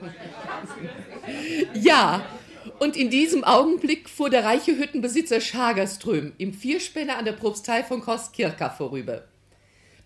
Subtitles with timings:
[1.74, 2.24] Ja,
[2.78, 8.00] und in diesem Augenblick fuhr der reiche Hüttenbesitzer Schagerström im Vierspänner an der Propstei von
[8.00, 9.24] Kostkirka vorüber.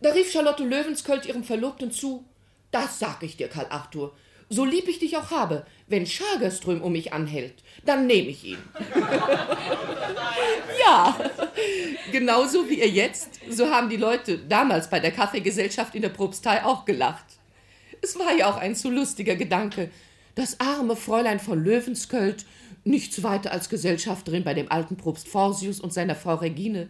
[0.01, 2.25] Da rief Charlotte Löwensköld ihrem Verlobten zu:
[2.71, 4.15] Das sag ich dir, Karl Arthur.
[4.51, 8.59] So lieb ich dich auch habe, wenn Schagerström um mich anhält, dann nehme ich ihn.
[10.81, 11.15] ja,
[12.13, 16.65] genauso wie ihr jetzt, so haben die Leute damals bei der Kaffeegesellschaft in der Propstei
[16.65, 17.38] auch gelacht.
[18.03, 19.91] Es war ja auch ein zu lustiger Gedanke,
[20.35, 22.47] das arme Fräulein von Löwensköld,
[22.85, 26.89] nichts weiter als Gesellschafterin bei dem alten Propst Forsius und seiner Frau Regine,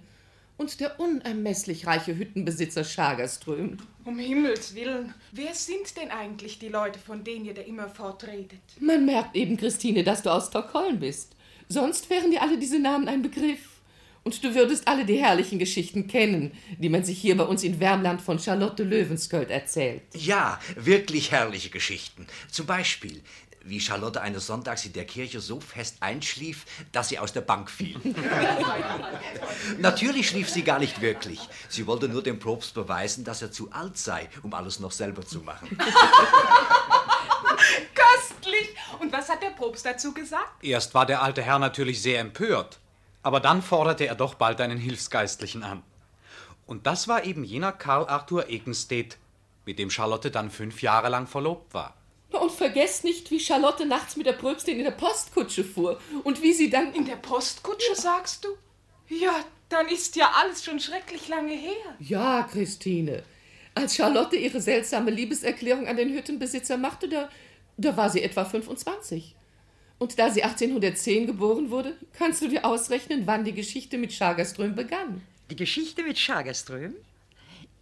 [0.58, 3.78] und der unermesslich reiche Hüttenbesitzer Schagerström.
[4.04, 8.60] Um Himmels Willen, wer sind denn eigentlich die Leute, von denen ihr da immer fortredet?
[8.80, 11.36] Man merkt eben, Christine, dass du aus Stockholm bist.
[11.68, 13.77] Sonst wären dir alle diese Namen ein Begriff.
[14.24, 17.80] Und du würdest alle die herrlichen Geschichten kennen, die man sich hier bei uns in
[17.80, 20.02] Wärmland von Charlotte Löwensköld erzählt.
[20.14, 22.26] Ja, wirklich herrliche Geschichten.
[22.50, 23.22] Zum Beispiel
[23.68, 27.70] wie Charlotte eines Sonntags in der Kirche so fest einschlief, dass sie aus der Bank
[27.70, 28.00] fiel.
[29.78, 31.40] Natürlich schlief sie gar nicht wirklich.
[31.68, 35.24] Sie wollte nur dem Propst beweisen, dass er zu alt sei, um alles noch selber
[35.26, 35.76] zu machen.
[37.94, 38.74] Köstlich!
[39.00, 40.62] Und was hat der Propst dazu gesagt?
[40.62, 42.78] Erst war der alte Herr natürlich sehr empört,
[43.22, 45.82] aber dann forderte er doch bald einen Hilfsgeistlichen an.
[46.66, 49.18] Und das war eben jener Karl Arthur Ekenstedt,
[49.64, 51.94] mit dem Charlotte dann fünf Jahre lang verlobt war.
[52.30, 56.52] Und vergesst nicht, wie Charlotte nachts mit der Pröbstin in der Postkutsche fuhr und wie
[56.52, 56.94] sie dann.
[56.94, 58.48] In der Postkutsche, sagst du?
[59.08, 61.96] Ja, dann ist ja alles schon schrecklich lange her.
[61.98, 63.22] Ja, Christine.
[63.74, 67.28] Als Charlotte ihre seltsame Liebeserklärung an den Hüttenbesitzer machte, da,
[67.76, 69.34] da war sie etwa 25.
[69.98, 74.74] Und da sie 1810 geboren wurde, kannst du dir ausrechnen, wann die Geschichte mit Schagerström
[74.74, 75.22] begann.
[75.50, 76.94] Die Geschichte mit Schagerström?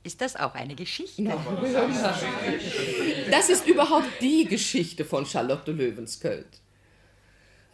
[0.03, 1.21] Ist das auch eine Geschichte?
[1.23, 1.39] No.
[3.31, 6.47] Das ist überhaupt die Geschichte von Charlotte Löwensköld.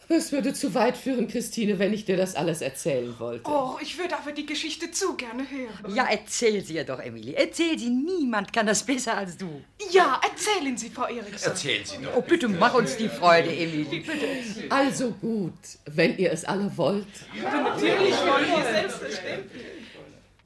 [0.09, 3.49] Es würde zu weit führen, Christine, wenn ich dir das alles erzählen wollte.
[3.49, 5.95] Oh, ich würde aber die Geschichte zu gerne hören.
[5.95, 7.35] Ja, erzähl sie ja doch, Emilie.
[7.35, 7.89] Erzähl sie.
[7.89, 9.61] Niemand kann das besser als du.
[9.91, 11.51] Ja, erzählen Sie, Frau Eriksson.
[11.51, 12.15] Erzählen Sie doch.
[12.15, 14.01] Oh, bitte mach uns die Freude, Emilie.
[14.01, 14.69] Bitte.
[14.69, 15.53] Also gut,
[15.85, 17.07] wenn ihr es alle wollt.
[17.41, 19.63] Ja, natürlich wollen wir selbstverständlich.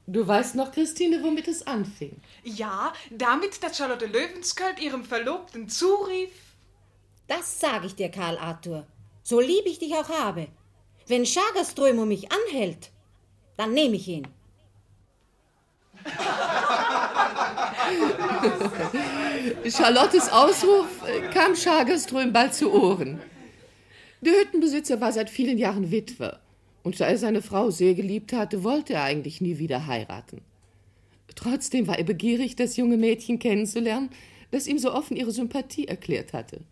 [0.06, 2.16] Du weißt noch, Christine, womit es anfing.
[2.42, 6.30] Ja, damit, dass Charlotte Löwensköld ihrem Verlobten zurief.
[7.26, 8.86] Das sag ich dir, Karl Arthur.
[9.28, 10.48] So lieb ich dich auch habe.
[11.06, 12.92] Wenn Schagerström um mich anhält,
[13.58, 14.26] dann nehme ich ihn.
[19.70, 20.86] Charlottes Ausruf
[21.34, 23.20] kam Schagerström bald zu Ohren.
[24.22, 26.40] Der Hüttenbesitzer war seit vielen Jahren Witwer
[26.82, 30.40] und da er seine Frau sehr geliebt hatte, wollte er eigentlich nie wieder heiraten.
[31.34, 34.08] Trotzdem war er begierig, das junge Mädchen kennenzulernen,
[34.52, 36.62] das ihm so offen ihre Sympathie erklärt hatte.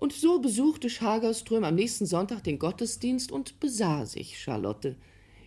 [0.00, 4.96] Und so besuchte Schagerström am nächsten Sonntag den Gottesdienst und besah sich Charlotte,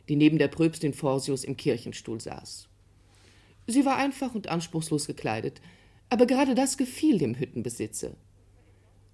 [0.07, 2.69] die neben der Pröbstin Forsius im Kirchenstuhl saß.
[3.65, 5.59] Sie war einfach und anspruchslos gekleidet,
[6.09, 8.11] aber gerade das gefiel dem Hüttenbesitzer.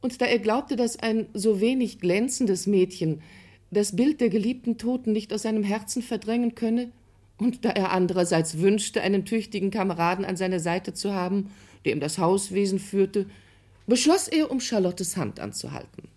[0.01, 3.21] Und da er glaubte, dass ein so wenig glänzendes Mädchen
[3.71, 6.91] das Bild der geliebten Toten nicht aus seinem Herzen verdrängen könne,
[7.37, 11.49] und da er andererseits wünschte, einen tüchtigen Kameraden an seiner Seite zu haben,
[11.85, 13.27] der ihm das Hauswesen führte,
[13.89, 16.07] beschloss er, um Charlottes Hand anzuhalten.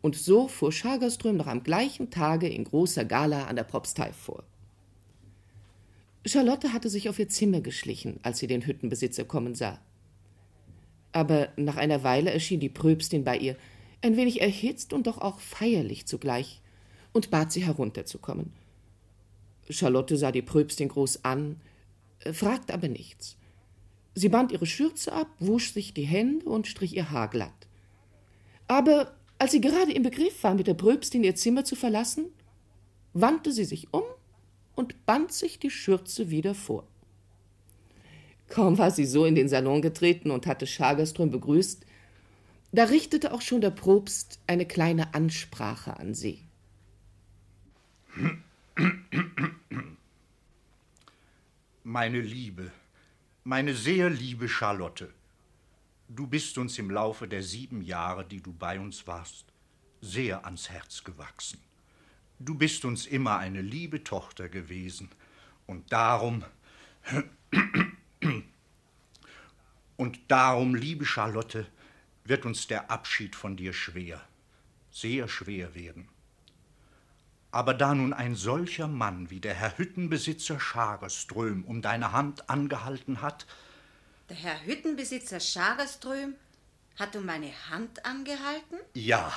[0.00, 4.44] Und so fuhr Schagerström noch am gleichen Tage in großer Gala an der Propstei vor.
[6.24, 9.80] Charlotte hatte sich auf ihr Zimmer geschlichen, als sie den Hüttenbesitzer kommen sah.
[11.12, 13.56] Aber nach einer Weile erschien die Pröbstin bei ihr,
[14.00, 16.60] ein wenig erhitzt und doch auch feierlich zugleich,
[17.12, 18.52] und bat sie herunterzukommen.
[19.68, 21.60] Charlotte sah die Pröbstin groß an,
[22.32, 23.36] fragte aber nichts.
[24.14, 27.66] Sie band ihre Schürze ab, wusch sich die Hände und strich ihr Haar glatt.
[28.68, 32.26] Aber als sie gerade im Begriff war, mit der Pröbstin ihr Zimmer zu verlassen,
[33.12, 34.02] wandte sie sich um
[34.74, 36.86] und band sich die Schürze wieder vor.
[38.48, 41.86] Kaum war sie so in den Salon getreten und hatte Schagerström begrüßt,
[42.72, 46.40] da richtete auch schon der Propst eine kleine Ansprache an sie.
[51.82, 52.70] Meine Liebe,
[53.44, 55.12] meine sehr liebe Charlotte,
[56.08, 59.46] du bist uns im Laufe der sieben Jahre, die du bei uns warst,
[60.00, 61.60] sehr ans Herz gewachsen.
[62.38, 65.08] Du bist uns immer eine liebe Tochter gewesen
[65.66, 66.44] und darum
[69.96, 71.66] und darum, liebe Charlotte,
[72.24, 74.24] wird uns der Abschied von dir schwer,
[74.92, 76.08] sehr schwer werden.
[77.52, 83.20] Aber da nun ein solcher Mann wie der Herr Hüttenbesitzer Schagerström um deine Hand angehalten
[83.20, 83.46] hat,
[84.30, 86.34] der Herr Hüttenbesitzer Schagerström
[86.98, 88.78] Hat du meine Hand angehalten?
[88.94, 89.32] Ja.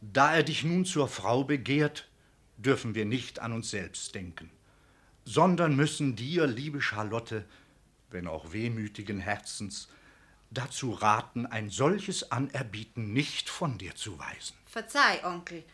[0.00, 2.08] Da er dich nun zur Frau begehrt,
[2.56, 4.50] dürfen wir nicht an uns selbst denken,
[5.26, 7.44] sondern müssen dir, liebe Charlotte,
[8.10, 9.88] wenn auch wehmütigen Herzens,
[10.50, 14.56] dazu raten, ein solches Anerbieten nicht von dir zu weisen.
[14.66, 15.64] Verzeih, Onkel.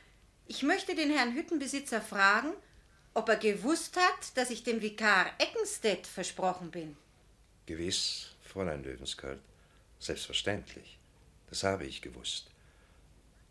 [0.55, 2.53] Ich möchte den Herrn Hüttenbesitzer fragen,
[3.15, 6.95] ob er gewusst hat, dass ich dem Vikar Eckenstedt versprochen bin.
[7.65, 9.41] Gewiss, Fräulein Löwenskalt.
[9.99, 10.99] Selbstverständlich.
[11.49, 12.51] Das habe ich gewusst.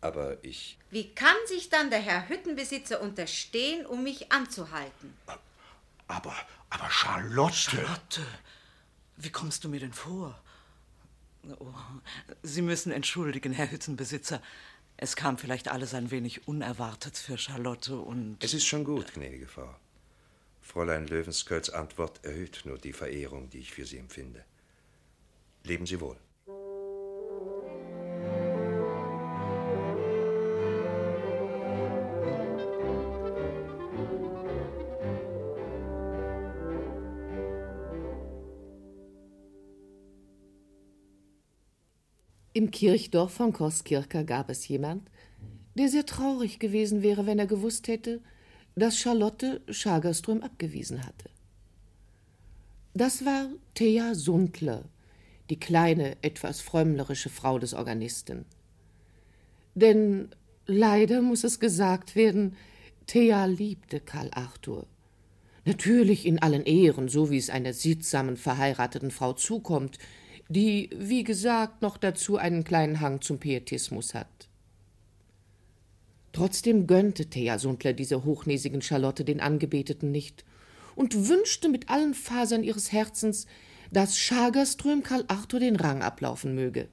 [0.00, 0.78] Aber ich.
[0.90, 5.12] Wie kann sich dann der Herr Hüttenbesitzer unterstehen, um mich anzuhalten?
[6.06, 6.36] Aber,
[6.70, 7.56] aber Charlotte.
[7.56, 8.24] Charlotte,
[9.16, 10.40] wie kommst du mir denn vor?
[11.58, 11.74] Oh,
[12.44, 14.40] Sie müssen entschuldigen, Herr Hüttenbesitzer.
[15.02, 18.36] Es kam vielleicht alles ein wenig unerwartet für Charlotte und.
[18.38, 19.74] Es ist schon gut, gnädige Frau.
[20.60, 24.44] Fräulein Löwenskölds Antwort erhöht nur die Verehrung, die ich für Sie empfinde.
[25.64, 26.16] Leben Sie wohl.
[42.62, 45.10] Im Kirchdorf von Koskirka gab es jemand,
[45.74, 48.20] der sehr traurig gewesen wäre, wenn er gewusst hätte,
[48.76, 51.28] dass Charlotte Schagerström abgewiesen hatte.
[52.94, 54.84] Das war Thea Sundler,
[55.50, 58.44] die kleine, etwas frömmlerische Frau des Organisten.
[59.74, 60.28] Denn
[60.64, 62.54] leider muss es gesagt werden,
[63.08, 64.86] Thea liebte Karl Arthur.
[65.64, 69.98] Natürlich in allen Ehren, so wie es einer sittsamen verheirateten Frau zukommt,
[70.48, 74.48] die, wie gesagt, noch dazu einen kleinen Hang zum Pietismus hat.
[76.32, 80.44] Trotzdem gönnte Thea Sundler dieser hochnäsigen Charlotte den Angebeteten nicht
[80.96, 83.46] und wünschte mit allen Fasern ihres Herzens,
[83.90, 86.88] dass Schagerström Karl Arthur den Rang ablaufen möge.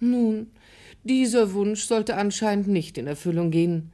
[0.00, 0.50] Nun,
[1.04, 3.92] dieser Wunsch sollte anscheinend nicht in Erfüllung gehen.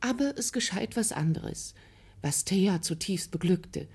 [0.00, 1.74] Aber es geschah etwas anderes,
[2.22, 3.88] was Thea zutiefst beglückte.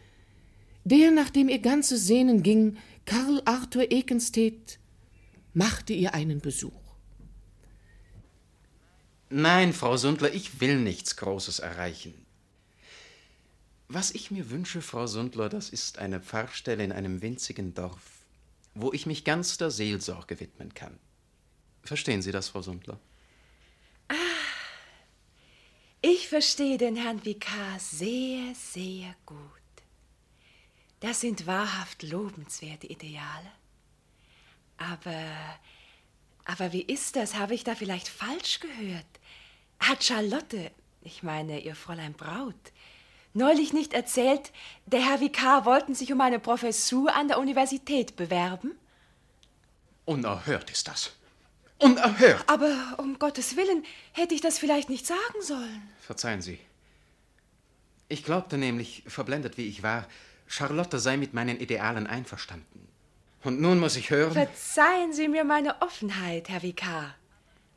[0.90, 4.80] Der, nach dem ihr ganzes Sehnen ging, Karl Arthur Ekenstedt,
[5.54, 6.72] machte ihr einen Besuch.
[9.30, 12.14] Nein, Frau Sundler, ich will nichts Großes erreichen.
[13.90, 18.24] Was ich mir wünsche, Frau Sundler, das ist eine Pfarrstelle in einem winzigen Dorf,
[18.74, 20.98] wo ich mich ganz der Seelsorge widmen kann.
[21.84, 22.98] Verstehen Sie das, Frau Sundler?
[24.08, 24.14] Ah,
[26.02, 29.57] ich verstehe den Herrn Vikar sehr, sehr gut.
[31.00, 33.52] Das sind wahrhaft lobenswerte Ideale.
[34.78, 35.26] Aber,
[36.46, 37.36] aber wie ist das?
[37.36, 39.06] Habe ich da vielleicht falsch gehört?
[39.80, 40.72] Hat Charlotte,
[41.02, 42.56] ich meine ihr Fräulein Braut,
[43.34, 44.52] neulich nicht erzählt,
[44.88, 48.72] der Herr Vikar wollten sich um eine Professur an der Universität bewerben?
[50.06, 51.12] Unerhört ist das.
[51.78, 52.44] Unerhört!
[52.50, 53.84] Aber um Gottes Willen
[54.14, 55.90] hätte ich das vielleicht nicht sagen sollen.
[56.00, 56.60] Verzeihen Sie.
[58.10, 60.08] Ich glaubte nämlich, verblendet wie ich war,
[60.48, 62.88] Charlotte sei mit meinen Idealen einverstanden.
[63.44, 64.34] Und nun muss ich hören.
[64.34, 67.16] Verzeihen Sie mir meine Offenheit, Herr Vikar.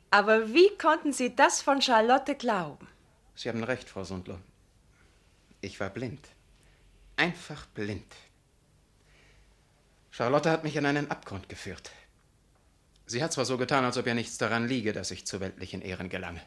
[0.09, 2.87] Aber wie konnten Sie das von Charlotte glauben?
[3.35, 4.39] Sie haben recht, Frau Sundler.
[5.61, 6.27] Ich war blind.
[7.15, 8.15] Einfach blind.
[10.09, 11.91] Charlotte hat mich in einen Abgrund geführt.
[13.05, 15.81] Sie hat zwar so getan, als ob ihr nichts daran liege, dass ich zu weltlichen
[15.81, 16.41] Ehren gelange.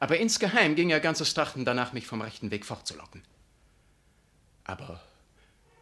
[0.00, 3.22] Aber insgeheim ging ihr ganzes Trachten danach, mich vom rechten Weg fortzulocken.
[4.64, 5.00] Aber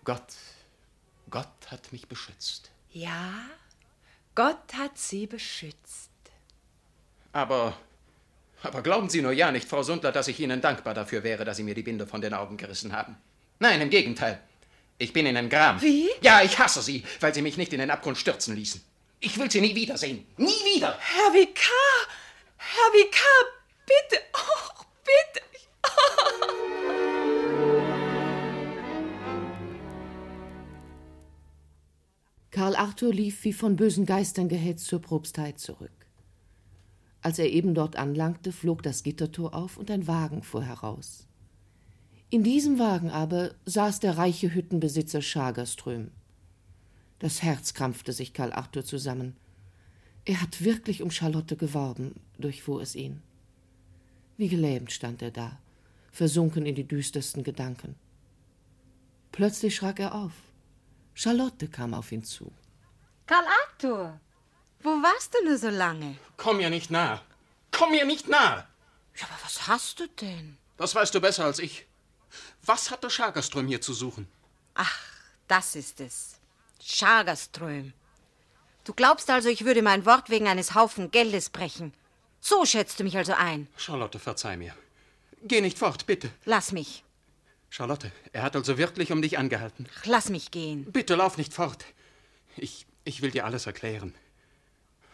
[0.05, 0.35] Gott,
[1.31, 2.71] Gott hat mich beschützt.
[2.91, 3.33] Ja,
[4.35, 6.11] Gott hat sie beschützt.
[7.33, 7.77] Aber,
[8.63, 11.57] aber glauben Sie nur ja nicht, Frau Sundler, dass ich Ihnen dankbar dafür wäre, dass
[11.57, 13.17] Sie mir die Binde von den Augen gerissen haben.
[13.59, 14.41] Nein, im Gegenteil.
[14.99, 15.81] Ich bin Ihnen gram.
[15.81, 16.11] Wie?
[16.21, 18.83] Ja, ich hasse Sie, weil Sie mich nicht in den Abgrund stürzen ließen.
[19.21, 20.27] Ich will Sie nie wiedersehen.
[20.37, 20.99] Nie wieder.
[20.99, 22.09] Herr Vikar!
[22.57, 23.45] Herr Vikar,
[23.87, 24.23] bitte!
[24.35, 26.53] Oh, bitte!
[32.53, 35.91] Karl Arthur lief wie von bösen Geistern gehetzt zur Propstheit zurück.
[37.23, 41.27] Als er eben dort anlangte, flog das Gittertor auf und ein Wagen fuhr heraus.
[42.29, 46.11] In diesem Wagen aber saß der reiche Hüttenbesitzer Schagerström.
[47.21, 49.35] Das Herz krampfte sich Karl Arthur zusammen.
[50.27, 53.23] Er hat wirklich um Charlotte geworben, durchfuhr es ihn.
[54.37, 55.59] Wie gelähmt stand er da,
[56.11, 57.95] versunken in die düstersten Gedanken.
[59.31, 60.33] Plötzlich schrak er auf.
[61.14, 62.52] Charlotte kam auf ihn zu.
[63.26, 64.21] Karl Arthur,
[64.83, 66.16] wo warst du nur so lange?
[66.37, 67.21] Komm mir nicht nah.
[67.71, 68.66] Komm mir nicht nah.
[69.16, 70.59] Ja, aber was hast du denn?
[70.76, 71.87] Das weißt du besser als ich.
[72.64, 74.26] Was hat der Schagerström hier zu suchen?
[74.75, 74.99] Ach,
[75.49, 76.38] das ist es.
[76.83, 77.92] Schagerström.
[78.85, 81.92] Du glaubst also, ich würde mein Wort wegen eines Haufen Geldes brechen.
[82.40, 83.69] So schätzt du mich also ein.
[83.76, 84.75] Charlotte, verzeih mir.
[85.45, 86.31] Geh nicht fort, bitte.
[86.45, 87.04] Lass mich.
[87.73, 89.87] Charlotte, er hat also wirklich um dich angehalten.
[89.99, 90.85] Ach, lass mich gehen.
[90.93, 91.87] Bitte lauf nicht fort.
[92.59, 94.14] Ich, ich will dir alles erklären.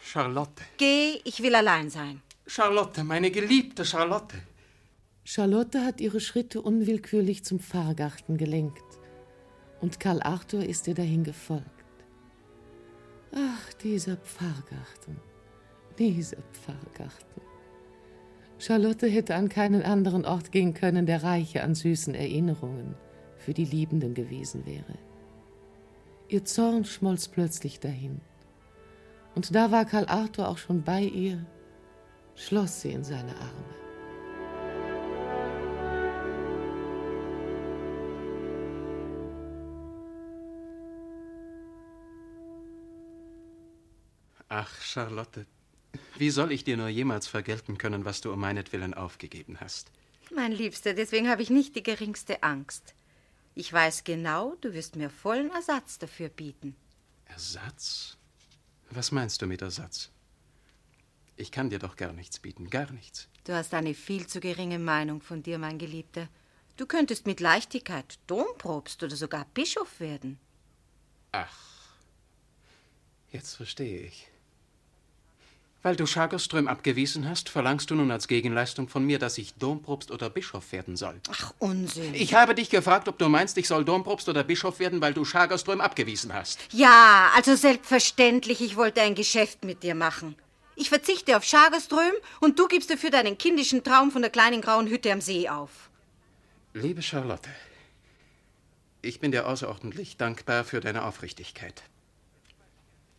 [0.02, 0.64] Charlotte.
[0.76, 2.20] Geh, ich will allein sein.
[2.48, 4.36] Charlotte, meine geliebte Charlotte.
[5.22, 8.82] Charlotte hat ihre Schritte unwillkürlich zum Pfarrgarten gelenkt.
[9.80, 11.64] Und Karl Arthur ist ihr dahin gefolgt.
[13.30, 15.20] Ach, dieser Pfarrgarten.
[15.96, 17.47] Dieser Pfarrgarten.
[18.58, 22.96] Charlotte hätte an keinen anderen Ort gehen können, der reicher an süßen Erinnerungen
[23.36, 24.98] für die Liebenden gewesen wäre.
[26.28, 28.20] Ihr Zorn schmolz plötzlich dahin.
[29.34, 31.46] Und da war Karl Arthur auch schon bei ihr,
[32.34, 33.78] schloss sie in seine Arme.
[44.48, 45.46] Ach, Charlotte,
[46.18, 49.90] wie soll ich dir nur jemals vergelten können, was du um meinetwillen aufgegeben hast?
[50.34, 52.94] Mein Liebster, deswegen habe ich nicht die geringste Angst.
[53.54, 56.76] Ich weiß genau, du wirst mir vollen Ersatz dafür bieten.
[57.26, 58.16] Ersatz?
[58.90, 60.10] Was meinst du mit Ersatz?
[61.36, 63.28] Ich kann dir doch gar nichts bieten, gar nichts.
[63.44, 66.28] Du hast eine viel zu geringe Meinung von dir, mein Geliebter.
[66.76, 70.38] Du könntest mit Leichtigkeit Domprobst oder sogar Bischof werden.
[71.32, 71.96] Ach,
[73.30, 74.28] jetzt verstehe ich.
[75.82, 80.10] Weil du Schagerström abgewiesen hast, verlangst du nun als Gegenleistung von mir, dass ich Domprobst
[80.10, 81.20] oder Bischof werden soll.
[81.30, 82.14] Ach, Unsinn.
[82.14, 85.24] Ich habe dich gefragt, ob du meinst, ich soll Domprobst oder Bischof werden, weil du
[85.24, 86.58] Schagerström abgewiesen hast.
[86.72, 90.34] Ja, also selbstverständlich, ich wollte ein Geschäft mit dir machen.
[90.74, 94.88] Ich verzichte auf Schagerström und du gibst dafür deinen kindischen Traum von der kleinen grauen
[94.88, 95.90] Hütte am See auf.
[96.74, 97.50] Liebe Charlotte,
[99.00, 101.82] ich bin dir außerordentlich dankbar für deine Aufrichtigkeit.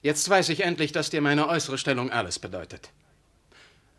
[0.02, 2.92] Jetzt weiß ich endlich, dass dir meine äußere Stellung alles bedeutet.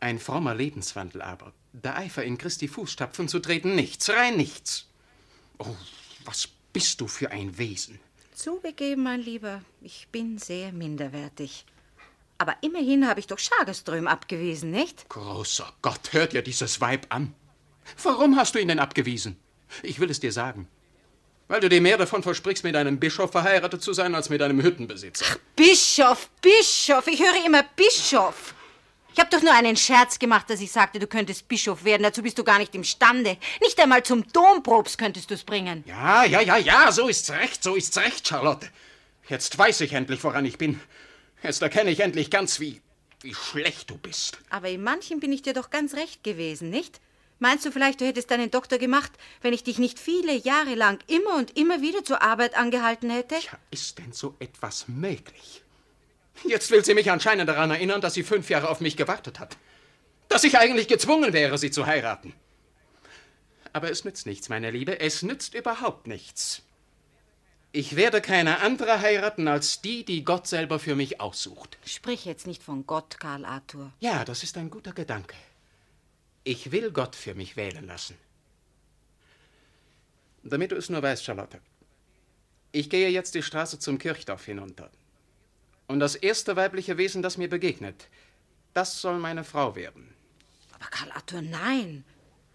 [0.01, 4.87] Ein frommer Lebenswandel aber, der Eifer in Christi Fußstapfen zu treten, nichts, rein nichts.
[5.59, 5.77] Oh,
[6.25, 8.01] was bist du für ein Wesen?
[8.35, 11.67] Zugegeben, mein Lieber, ich bin sehr minderwertig.
[12.39, 15.07] Aber immerhin habe ich doch Schagerström abgewiesen, nicht?
[15.11, 17.35] Großer Gott, hört dir dieses Weib an.
[18.03, 19.37] Warum hast du ihn denn abgewiesen?
[19.83, 20.67] Ich will es dir sagen.
[21.51, 24.63] Weil du dir mehr davon versprichst, mit einem Bischof verheiratet zu sein, als mit einem
[24.63, 25.25] Hüttenbesitzer.
[25.29, 28.55] Ach, Bischof, Bischof, ich höre immer Bischof.
[29.13, 32.05] Ich habe doch nur einen Scherz gemacht, dass ich sagte, du könntest Bischof werden.
[32.05, 33.37] Dazu bist du gar nicht imstande.
[33.61, 35.83] Nicht einmal zum Domprobst könntest du es bringen.
[35.89, 38.69] Ja, ja, ja, ja, so ist's recht, so ist's recht, Charlotte.
[39.29, 40.79] Jetzt weiß ich endlich, woran ich bin.
[41.43, 42.81] Jetzt erkenne ich endlich ganz, wie,
[43.23, 44.39] wie schlecht du bist.
[44.51, 47.01] Aber in manchen bin ich dir doch ganz recht gewesen, nicht?
[47.41, 50.99] Meinst du vielleicht, du hättest deinen Doktor gemacht, wenn ich dich nicht viele Jahre lang
[51.07, 53.35] immer und immer wieder zur Arbeit angehalten hätte?
[53.37, 55.63] Ja, ist denn so etwas möglich?
[56.45, 59.57] Jetzt will sie mich anscheinend daran erinnern, dass sie fünf Jahre auf mich gewartet hat.
[60.29, 62.35] Dass ich eigentlich gezwungen wäre, sie zu heiraten.
[63.73, 66.63] Aber es nützt nichts, meine Liebe, es nützt überhaupt nichts.
[67.73, 71.79] Ich werde keine andere heiraten als die, die Gott selber für mich aussucht.
[71.87, 73.93] Sprich jetzt nicht von Gott, Karl Arthur.
[74.01, 75.37] Ja, das ist ein guter Gedanke.
[76.53, 78.19] Ich will Gott für mich wählen lassen.
[80.43, 81.61] Damit du es nur weißt, Charlotte.
[82.73, 84.91] Ich gehe jetzt die Straße zum Kirchdorf hinunter.
[85.87, 88.09] Und das erste weibliche Wesen, das mir begegnet,
[88.75, 90.13] das soll meine Frau werden.
[90.75, 92.05] Aber Karl Arthur, nein.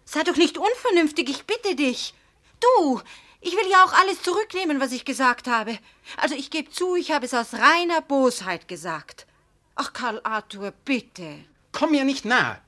[0.04, 2.12] Sei doch nicht unvernünftig, ich bitte dich.
[2.60, 3.00] Du,
[3.40, 5.78] ich will ja auch alles zurücknehmen, was ich gesagt habe.
[6.18, 9.26] Also ich gebe zu, ich habe es aus reiner Bosheit gesagt.
[9.74, 11.46] Ach, Karl Arthur, bitte.
[11.72, 12.60] Komm mir nicht nahe.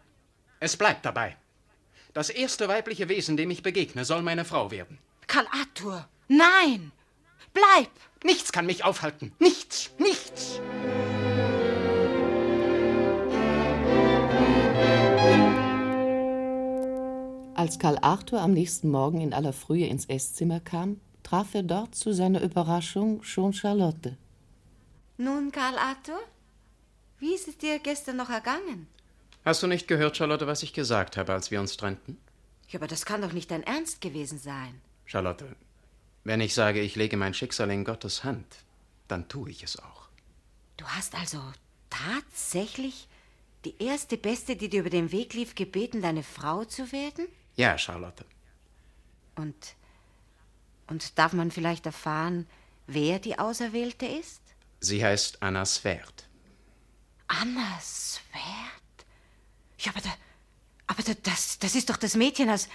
[0.61, 1.37] Es bleibt dabei.
[2.15, 4.99] Das erste weibliche Wesen, dem ich begegne, soll meine Frau werden.
[5.29, 6.91] Karl Arthur, nein!
[7.53, 7.91] Bleib!
[8.25, 9.33] Nichts kann mich aufhalten.
[9.39, 10.61] Nichts, nichts.
[17.55, 21.95] Als Karl Arthur am nächsten Morgen in aller Frühe ins Esszimmer kam, traf er dort
[21.95, 24.17] zu seiner Überraschung schon Charlotte.
[25.17, 26.21] Nun, Karl Arthur,
[27.19, 28.89] wie ist es dir gestern noch ergangen?
[29.49, 32.19] Hast du nicht gehört, Charlotte, was ich gesagt habe, als wir uns trennten?
[32.69, 34.79] Ja, aber das kann doch nicht dein Ernst gewesen sein.
[35.07, 35.57] Charlotte,
[36.23, 38.45] wenn ich sage, ich lege mein Schicksal in Gottes Hand,
[39.09, 40.11] dann tue ich es auch.
[40.77, 41.41] Du hast also
[41.89, 43.09] tatsächlich
[43.65, 47.27] die erste Beste, die dir über den Weg lief, gebeten, deine Frau zu werden?
[47.57, 48.27] Ja, Charlotte.
[49.35, 49.77] Und.
[50.89, 52.47] Und darf man vielleicht erfahren,
[52.87, 54.43] wer die Auserwählte ist?
[54.81, 56.29] Sie heißt Anna Sverd.
[57.29, 58.88] Anna Sverd?
[59.79, 60.11] Ja, aber, da,
[60.87, 62.69] aber da, das, das ist doch das Mädchen aus,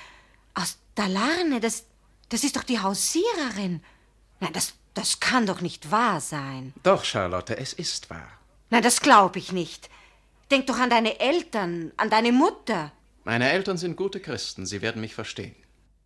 [0.53, 1.59] aus Dalarne.
[1.59, 1.85] Das,
[2.29, 3.83] das ist doch die Hausiererin.
[4.39, 6.73] Nein, das, das kann doch nicht wahr sein.
[6.83, 8.29] Doch, Charlotte, es ist wahr.
[8.69, 9.89] Na, das glaube ich nicht.
[10.51, 12.91] Denk doch an deine Eltern, an deine Mutter.
[13.23, 15.55] Meine Eltern sind gute Christen, sie werden mich verstehen.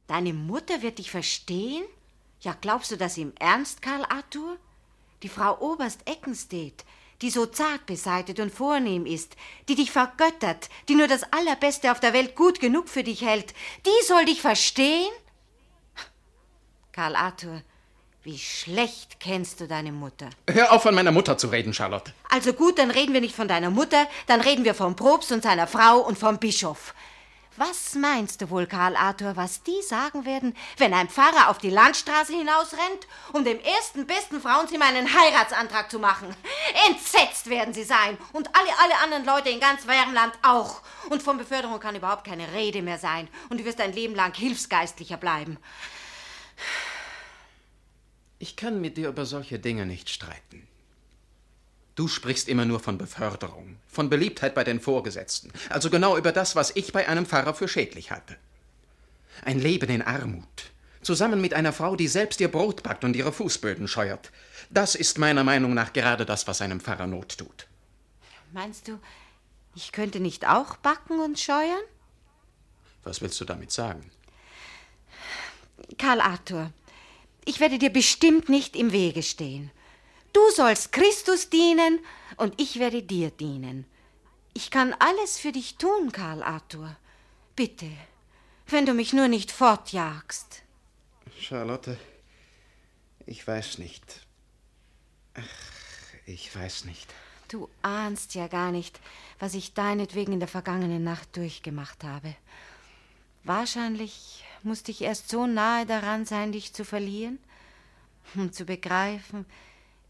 [0.07, 1.83] Deine Mutter wird dich verstehen?
[2.41, 4.57] Ja, glaubst du das im Ernst, Karl Arthur?
[5.23, 6.85] Die Frau Oberst Eckenstedt,
[7.21, 9.35] die so zart beseitet und vornehm ist,
[9.69, 13.53] die dich vergöttert, die nur das Allerbeste auf der Welt gut genug für dich hält,
[13.85, 15.11] die soll dich verstehen?
[16.91, 17.61] Karl Arthur,
[18.23, 20.29] wie schlecht kennst du deine Mutter.
[20.49, 22.13] Hör auf, von meiner Mutter zu reden, Charlotte.
[22.29, 25.43] Also gut, dann reden wir nicht von deiner Mutter, dann reden wir vom Propst und
[25.43, 26.93] seiner Frau und vom Bischof.
[27.57, 31.71] Was meinst du wohl, Karl Arthur, was die sagen werden, wenn ein Pfarrer auf die
[31.71, 36.35] Landstraße hinausrennt, um dem ersten besten Frauenzimmer einen Heiratsantrag zu machen?
[36.87, 40.83] Entsetzt werden sie sein und alle, alle anderen Leute in ganz Wärmland auch.
[41.09, 44.35] Und von Beförderung kann überhaupt keine Rede mehr sein und du wirst dein Leben lang
[44.35, 45.57] Hilfsgeistlicher bleiben.
[48.37, 50.67] Ich kann mit dir über solche Dinge nicht streiten.
[51.97, 56.55] Du sprichst immer nur von Beförderung, von Beliebtheit bei den Vorgesetzten, also genau über das,
[56.55, 58.37] was ich bei einem Pfarrer für schädlich halte.
[59.43, 60.45] Ein Leben in Armut,
[61.01, 64.31] zusammen mit einer Frau, die selbst ihr Brot backt und ihre Fußböden scheuert,
[64.69, 67.65] das ist meiner Meinung nach gerade das, was einem Pfarrer Not tut.
[68.53, 68.99] Meinst du,
[69.75, 71.83] ich könnte nicht auch backen und scheuern?
[73.05, 74.11] Was willst du damit sagen?
[75.97, 76.71] Karl Arthur,
[77.43, 79.71] ich werde dir bestimmt nicht im Wege stehen.
[80.37, 81.99] Du sollst Christus dienen
[82.35, 83.87] und ich werde dir dienen.
[84.53, 86.95] Ich kann alles für dich tun, Karl Arthur.
[87.55, 87.89] Bitte,
[88.67, 90.61] wenn du mich nur nicht fortjagst.
[91.39, 91.97] Charlotte,
[93.25, 94.27] ich weiß nicht.
[95.33, 95.41] Ach,
[96.27, 97.11] ich weiß nicht.
[97.47, 98.99] Du ahnst ja gar nicht,
[99.39, 102.35] was ich deinetwegen in der vergangenen Nacht durchgemacht habe.
[103.43, 107.39] Wahrscheinlich musste ich erst so nahe daran sein, dich zu verlieren,
[108.35, 109.47] um zu begreifen,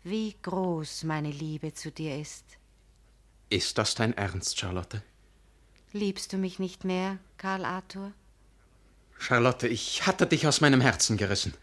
[0.10, 2.46] wie groß meine Liebe zu dir ist.
[3.50, 5.04] Ist das dein Ernst, Charlotte?
[5.94, 8.12] Liebst du mich nicht mehr, Karl Arthur?
[9.18, 11.54] Charlotte, ich hatte dich aus meinem Herzen gerissen.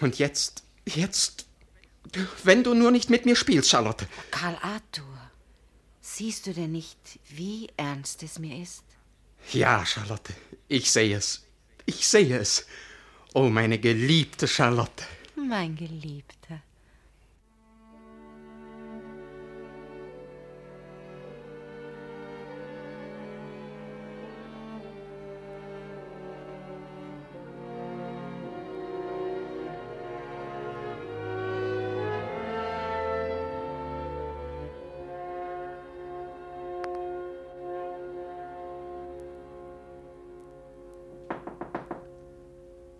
[0.00, 1.46] Und jetzt, jetzt,
[2.44, 4.06] wenn du nur nicht mit mir spielst, Charlotte.
[4.30, 5.30] Karl Arthur,
[6.00, 8.84] siehst du denn nicht, wie ernst es mir ist?
[9.52, 10.34] Ja, Charlotte,
[10.68, 11.44] ich sehe es.
[11.86, 12.66] Ich sehe es.
[13.34, 15.04] Oh, meine geliebte Charlotte.
[15.34, 16.62] Mein Geliebter.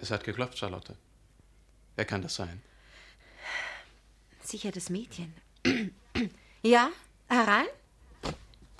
[0.02, 0.96] Es hat geklopft, Charlotte.
[1.94, 2.60] Wer kann das sein?
[4.42, 5.32] Sicher das Mädchen.
[6.62, 6.90] ja,
[7.28, 7.68] herein?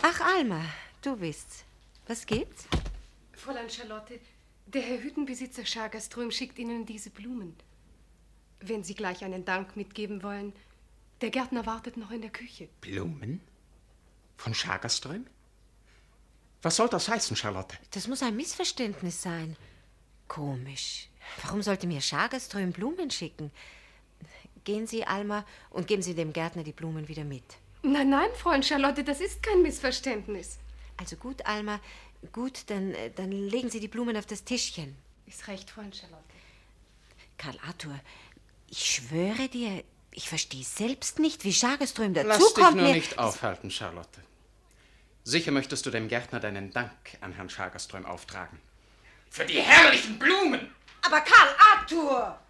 [0.02, 0.64] Ach, Alma,
[1.00, 1.64] du bist's.
[2.08, 2.66] Was gibt's?
[3.34, 4.18] Fräulein Charlotte,
[4.66, 7.54] der Herr Hüttenbesitzer Schagerström schickt Ihnen diese Blumen.
[8.58, 10.52] Wenn Sie gleich einen Dank mitgeben wollen,
[11.20, 12.68] der Gärtner wartet noch in der Küche.
[12.80, 13.40] Blumen?
[14.38, 15.28] Von Schagerström?
[16.62, 17.78] Was soll das heißen, Charlotte?
[17.92, 19.56] Das muss ein Missverständnis sein.
[20.26, 21.08] Komisch.
[21.42, 23.50] Warum sollte mir Schagerström Blumen schicken?
[24.64, 27.42] Gehen Sie, Alma, und geben Sie dem Gärtner die Blumen wieder mit.
[27.82, 30.58] Nein, nein, Fräulein Charlotte, das ist kein Missverständnis.
[30.98, 31.80] Also gut, Alma,
[32.32, 34.96] gut, dann, äh, dann legen Sie die Blumen auf das Tischchen.
[35.26, 36.22] Ist recht, Fräulein Charlotte.
[37.38, 37.98] Karl Arthur,
[38.70, 43.18] ich schwöre dir, ich verstehe selbst nicht, wie Schagerström dazu Lass dich nur mir- nicht
[43.18, 44.20] aufhalten, Charlotte.
[45.24, 46.90] Sicher möchtest du dem Gärtner deinen Dank
[47.20, 48.58] an Herrn Schagerström auftragen.
[49.30, 50.71] Für die herrlichen Blumen!
[51.12, 52.40] Aber Karl Arthur!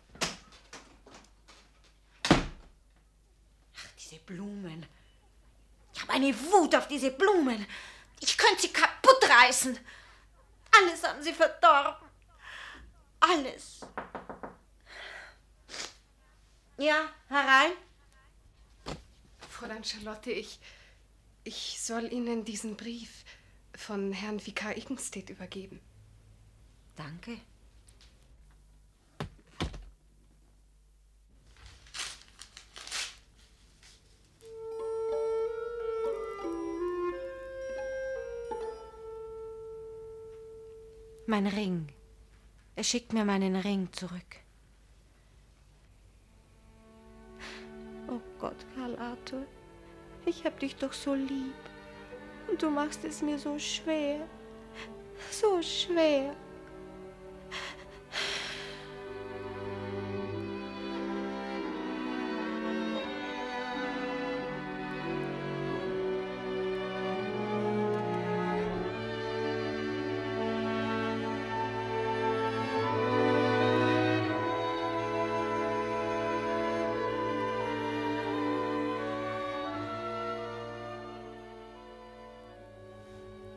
[3.75, 4.87] Ach, diese Blumen.
[5.93, 7.67] Ich habe eine Wut auf diese Blumen.
[8.21, 9.77] Ich könnte sie kaputt reißen.
[10.71, 12.09] Alles haben sie verdorben.
[13.19, 13.81] Alles.
[16.79, 17.73] Ja, herein.
[19.51, 20.61] Fräulein Charlotte, ich.
[21.43, 23.25] Ich soll Ihnen diesen Brief
[23.75, 25.81] von Herrn Vikar Iggenstedt übergeben.
[26.95, 27.41] Danke.
[41.27, 41.89] Mein Ring.
[42.75, 44.41] Er schickt mir meinen Ring zurück.
[48.09, 49.47] Oh Gott, Karl Arthur,
[50.27, 51.55] ich hab dich doch so lieb.
[52.49, 54.27] Und du machst es mir so schwer.
[55.31, 56.35] So schwer.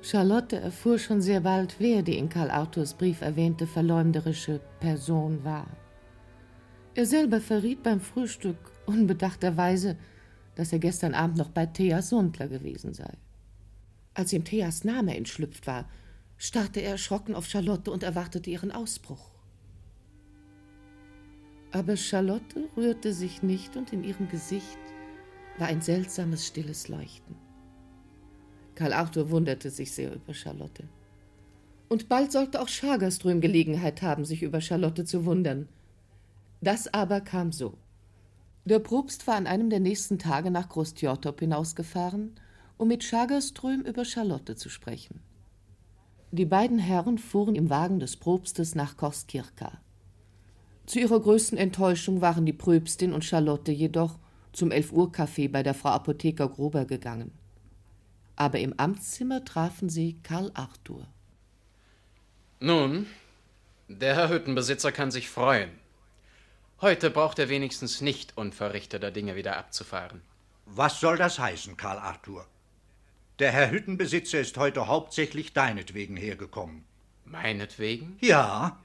[0.06, 5.66] Charlotte erfuhr schon sehr bald, wer die in Karl Arthurs Brief erwähnte verleumderische Person war.
[6.94, 9.98] Er selber verriet beim Frühstück unbedachterweise,
[10.54, 13.12] dass er gestern Abend noch bei Thea Sundler gewesen sei.
[14.14, 15.90] Als ihm Theas Name entschlüpft war,
[16.38, 19.32] starrte er erschrocken auf Charlotte und erwartete ihren Ausbruch.
[21.72, 24.78] Aber Charlotte rührte sich nicht und in ihrem Gesicht
[25.58, 27.45] war ein seltsames, stilles Leuchten.
[28.76, 30.84] Karl Arthur wunderte sich sehr über Charlotte.
[31.88, 35.68] Und bald sollte auch Schagerström Gelegenheit haben, sich über Charlotte zu wundern.
[36.62, 37.78] Das aber kam so.
[38.66, 42.32] Der Propst war an einem der nächsten Tage nach Groß-Tjortop hinausgefahren,
[42.78, 45.22] um mit Schagerström über Charlotte zu sprechen.
[46.32, 49.80] Die beiden Herren fuhren im Wagen des Propstes nach Korskirka.
[50.86, 54.18] Zu ihrer größten Enttäuschung waren die Pröbstin und Charlotte jedoch
[54.52, 57.32] zum Elf-Uhr-Café bei der Frau Apotheker Gruber gegangen.
[58.36, 61.08] Aber im Amtszimmer trafen sie Karl Arthur.
[62.60, 63.08] Nun,
[63.88, 65.70] der Herr Hüttenbesitzer kann sich freuen.
[66.82, 70.22] Heute braucht er wenigstens nicht unverrichteter Dinge wieder abzufahren.
[70.66, 72.46] Was soll das heißen, Karl Arthur?
[73.40, 76.84] Der Herr Hüttenbesitzer ist heute hauptsächlich deinetwegen hergekommen.
[77.26, 78.18] Meinetwegen?
[78.22, 78.80] Ja.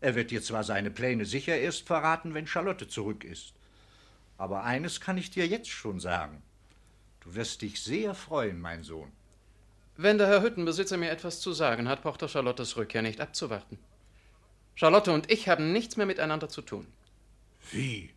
[0.00, 3.54] Er wird dir zwar seine Pläne sicher erst verraten, wenn Charlotte zurück ist.
[4.38, 6.42] Aber eines kann ich dir jetzt schon sagen.
[7.26, 9.10] Du wirst dich sehr freuen, mein Sohn.
[9.96, 13.78] Wenn der Herr Hüttenbesitzer mir etwas zu sagen hat, braucht er Charlottes Rückkehr nicht abzuwarten.
[14.76, 16.86] Charlotte und ich haben nichts mehr miteinander zu tun.
[17.72, 18.10] Wie?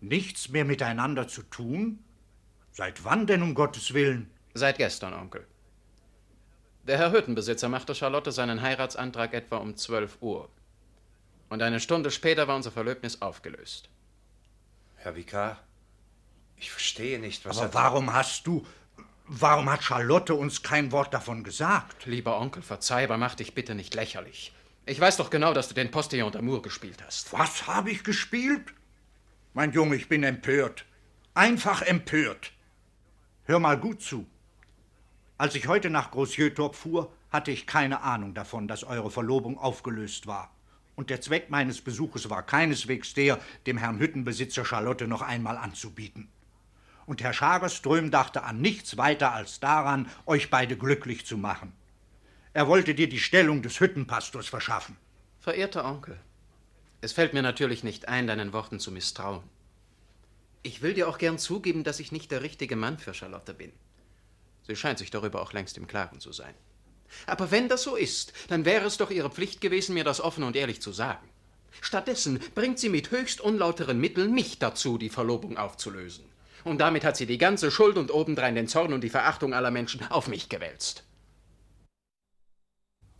[0.00, 2.02] Nichts mehr miteinander zu tun?
[2.72, 4.28] Seit wann denn, um Gottes Willen?
[4.54, 5.46] Seit gestern, Onkel.
[6.82, 10.48] Der Herr Hüttenbesitzer machte Charlotte seinen Heiratsantrag etwa um 12 Uhr.
[11.48, 13.88] Und eine Stunde später war unser Verlöbnis aufgelöst.
[14.96, 15.62] Herr Vikar,
[16.60, 17.74] ich verstehe nicht, was Aber er...
[17.74, 18.66] warum hast du.
[19.26, 22.04] Warum hat Charlotte uns kein Wort davon gesagt?
[22.06, 24.52] Lieber Onkel, verzeih, aber mach dich bitte nicht lächerlich.
[24.86, 27.32] Ich weiß doch genau, dass du den Postillon d'Amour gespielt hast.
[27.32, 28.74] Was habe ich gespielt?
[29.54, 30.84] Mein Junge, ich bin empört.
[31.32, 32.52] Einfach empört.
[33.44, 34.26] Hör mal gut zu.
[35.38, 40.26] Als ich heute nach Großjötorp fuhr, hatte ich keine Ahnung davon, dass eure Verlobung aufgelöst
[40.26, 40.50] war.
[40.96, 46.28] Und der Zweck meines Besuches war keineswegs der, dem Herrn Hüttenbesitzer Charlotte noch einmal anzubieten.
[47.10, 51.72] Und Herr Schagerström dachte an nichts weiter als daran, euch beide glücklich zu machen.
[52.52, 54.96] Er wollte dir die Stellung des Hüttenpastors verschaffen.
[55.40, 56.20] Verehrter Onkel,
[57.00, 59.42] es fällt mir natürlich nicht ein, deinen Worten zu misstrauen.
[60.62, 63.72] Ich will dir auch gern zugeben, dass ich nicht der richtige Mann für Charlotte bin.
[64.68, 66.54] Sie scheint sich darüber auch längst im Klaren zu sein.
[67.26, 70.44] Aber wenn das so ist, dann wäre es doch ihre Pflicht gewesen, mir das offen
[70.44, 71.28] und ehrlich zu sagen.
[71.80, 76.29] Stattdessen bringt sie mit höchst unlauteren Mitteln mich dazu, die Verlobung aufzulösen.
[76.64, 79.70] Und damit hat sie die ganze Schuld und obendrein den Zorn und die Verachtung aller
[79.70, 81.04] Menschen auf mich gewälzt.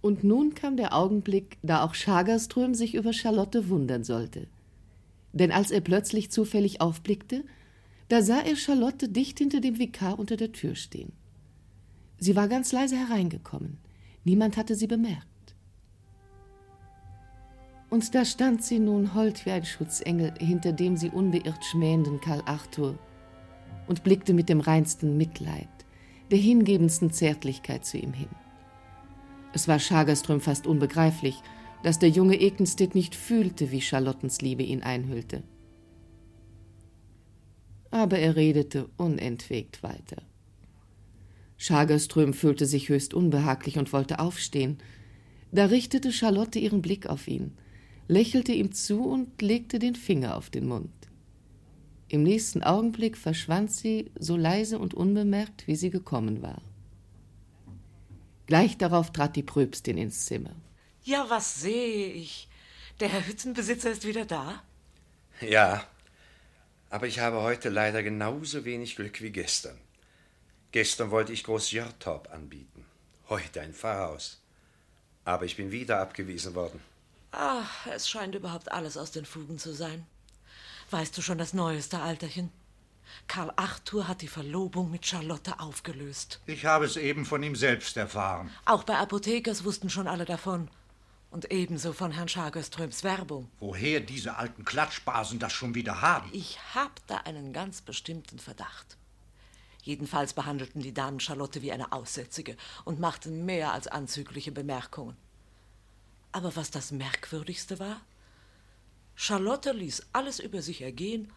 [0.00, 4.48] Und nun kam der Augenblick, da auch Schagerström sich über Charlotte wundern sollte.
[5.33, 7.44] Denn als er plötzlich zufällig aufblickte,
[8.09, 11.12] da sah er Charlotte dicht hinter dem Vikar unter der Tür stehen.
[12.18, 13.79] Sie war ganz leise hereingekommen.
[14.24, 15.26] Niemand hatte sie bemerkt.
[17.88, 22.42] Und da stand sie nun hold wie ein Schutzengel, hinter dem sie unbeirrt schmähenden Karl
[22.46, 22.98] Arthur,
[23.90, 25.68] und blickte mit dem reinsten Mitleid,
[26.31, 28.29] der hingebendsten Zärtlichkeit zu ihm hin.
[29.53, 31.35] Es war Schagerström fast unbegreiflich,
[31.83, 35.42] dass der junge Ekenstedt nicht fühlte, wie Charlottens Liebe ihn einhüllte.
[37.90, 40.22] Aber er redete unentwegt weiter.
[41.57, 44.79] Schagerström fühlte sich höchst unbehaglich und wollte aufstehen.
[45.50, 47.55] Da richtete Charlotte ihren Blick auf ihn,
[48.07, 50.99] lächelte ihm zu und legte den Finger auf den Mund.
[52.11, 56.61] Im nächsten Augenblick verschwand sie so leise und unbemerkt, wie sie gekommen war.
[58.46, 60.57] Gleich darauf trat die Pröbstin ins Zimmer.
[61.05, 62.49] Ja, was sehe ich?
[62.99, 64.61] Der Herr Hüttenbesitzer ist wieder da?
[65.40, 65.87] Ja,
[66.90, 69.79] aber ich habe heute leider genauso wenig Glück wie gestern.
[70.73, 72.85] Gestern wollte ich Groß Jörtorp anbieten,
[73.29, 74.42] heute ein Pfarrhaus.
[75.25, 76.81] Aber ich bin wieder abgewiesen worden.
[77.31, 80.05] Ach, es scheint überhaupt alles aus den Fugen zu sein.
[80.90, 82.50] Weißt du schon das Neueste, Alterchen?
[83.29, 86.40] Karl Arthur hat die Verlobung mit Charlotte aufgelöst.
[86.46, 88.50] Ich habe es eben von ihm selbst erfahren.
[88.64, 90.68] Auch bei Apothekers wussten schon alle davon.
[91.31, 93.48] Und ebenso von Herrn Schagerströms Werbung.
[93.61, 96.29] Woher diese alten Klatschbasen das schon wieder haben?
[96.33, 98.96] Ich hab da einen ganz bestimmten Verdacht.
[99.83, 105.16] Jedenfalls behandelten die Damen Charlotte wie eine Aussätzige und machten mehr als anzügliche Bemerkungen.
[106.33, 108.00] Aber was das Merkwürdigste war,
[109.22, 111.30] Charlotte ließ alles über sich ergehen,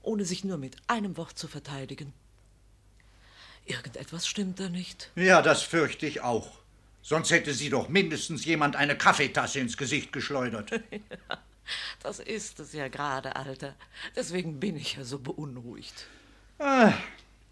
[0.00, 2.14] ohne sich nur mit einem Wort zu verteidigen.
[3.66, 5.10] Irgendetwas stimmt da nicht.
[5.16, 6.50] Ja, das fürchte ich auch.
[7.02, 10.70] Sonst hätte sie doch mindestens jemand eine Kaffeetasse ins Gesicht geschleudert.
[12.00, 13.74] Das ist es ja gerade, Alter.
[14.14, 16.06] Deswegen bin ich ja so beunruhigt.
[16.60, 16.92] Ah,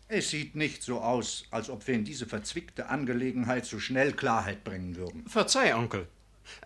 [0.06, 4.62] es sieht nicht so aus, als ob wir in diese verzwickte Angelegenheit so schnell Klarheit
[4.62, 5.26] bringen würden.
[5.26, 6.06] Verzeih, Onkel.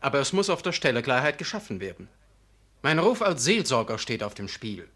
[0.02, 2.08] Aber es muss auf der Stelle Klarheit geschaffen werden.
[2.82, 4.88] Mein Ruf als Seelsorger steht auf dem Spiel.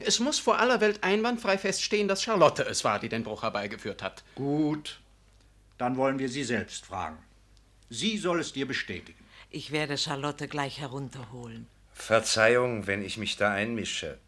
[0.00, 4.02] Es muss vor aller Welt einwandfrei feststehen, dass Charlotte es war, die den Bruch herbeigeführt
[4.02, 4.22] hat.
[4.34, 5.00] Gut,
[5.78, 7.18] dann wollen wir sie selbst fragen.
[7.90, 9.22] Sie soll es dir bestätigen.
[9.50, 11.66] Ich werde Charlotte gleich herunterholen.
[11.92, 14.18] Verzeihung, wenn ich mich da einmische.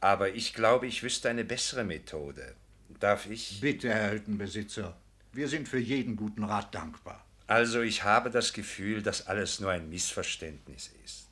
[0.00, 2.54] Aber ich glaube, ich wüsste eine bessere Methode.
[3.00, 3.60] Darf ich?
[3.60, 4.96] Bitte, Herr Hüttenbesitzer.
[5.32, 7.24] Wir sind für jeden guten Rat dankbar.
[7.46, 11.23] Also, ich habe das Gefühl, dass alles nur ein Missverständnis ist.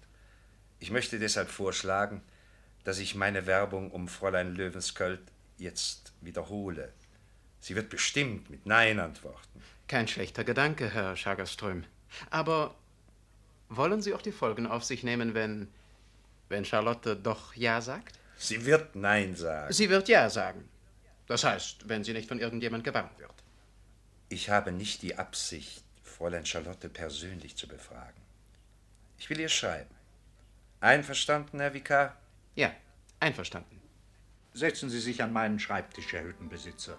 [0.82, 2.22] Ich möchte deshalb vorschlagen,
[2.82, 5.20] dass ich meine Werbung um Fräulein Löwensköld
[5.56, 6.92] jetzt wiederhole.
[7.60, 9.62] Sie wird bestimmt mit Nein antworten.
[9.86, 11.84] Kein schlechter Gedanke, Herr Schagerström.
[12.30, 12.74] Aber
[13.68, 15.68] wollen Sie auch die Folgen auf sich nehmen, wenn.
[16.48, 18.18] wenn Charlotte doch Ja sagt?
[18.36, 19.72] Sie wird Nein sagen.
[19.72, 20.68] Sie wird Ja sagen.
[21.28, 23.30] Das heißt, wenn sie nicht von irgendjemand gewarnt wird.
[24.30, 28.20] Ich habe nicht die Absicht, Fräulein Charlotte persönlich zu befragen.
[29.16, 30.01] Ich will ihr schreiben.
[30.82, 32.16] Einverstanden, Herr Vikar?
[32.56, 32.72] Ja,
[33.20, 33.80] einverstanden.
[34.52, 36.98] Setzen Sie sich an meinen Schreibtisch, Herr Hüttenbesitzer.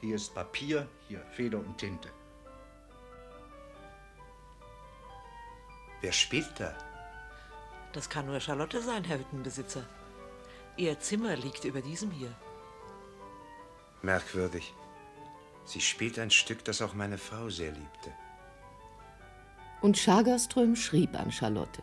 [0.00, 2.10] Hier ist Papier, hier Feder und Tinte.
[6.00, 6.78] Wer spielt da?
[7.92, 9.84] Das kann nur Charlotte sein, Herr Hüttenbesitzer.
[10.76, 12.32] Ihr Zimmer liegt über diesem hier.
[14.02, 14.72] Merkwürdig.
[15.64, 18.12] Sie spielt ein Stück, das auch meine Frau sehr liebte.
[19.80, 21.82] Und Schagerström schrieb an Charlotte.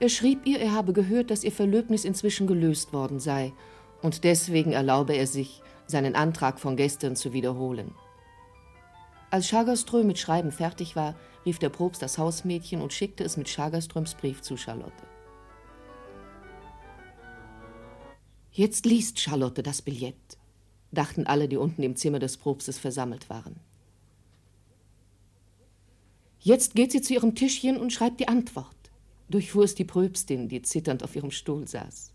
[0.00, 3.52] Er schrieb ihr, er habe gehört, dass ihr Verlöbnis inzwischen gelöst worden sei,
[4.00, 7.94] und deswegen erlaube er sich, seinen Antrag von gestern zu wiederholen.
[9.30, 13.48] Als Schagerström mit Schreiben fertig war, rief der Propst das Hausmädchen und schickte es mit
[13.48, 14.92] Schagerströms Brief zu Charlotte.
[18.52, 20.38] Jetzt liest Charlotte das Billett,
[20.92, 23.56] dachten alle, die unten im Zimmer des Propstes versammelt waren.
[26.40, 28.77] Jetzt geht sie zu ihrem Tischchen und schreibt die Antwort,
[29.28, 32.12] durchfuhr es die Pröbstin, die zitternd auf ihrem Stuhl saß.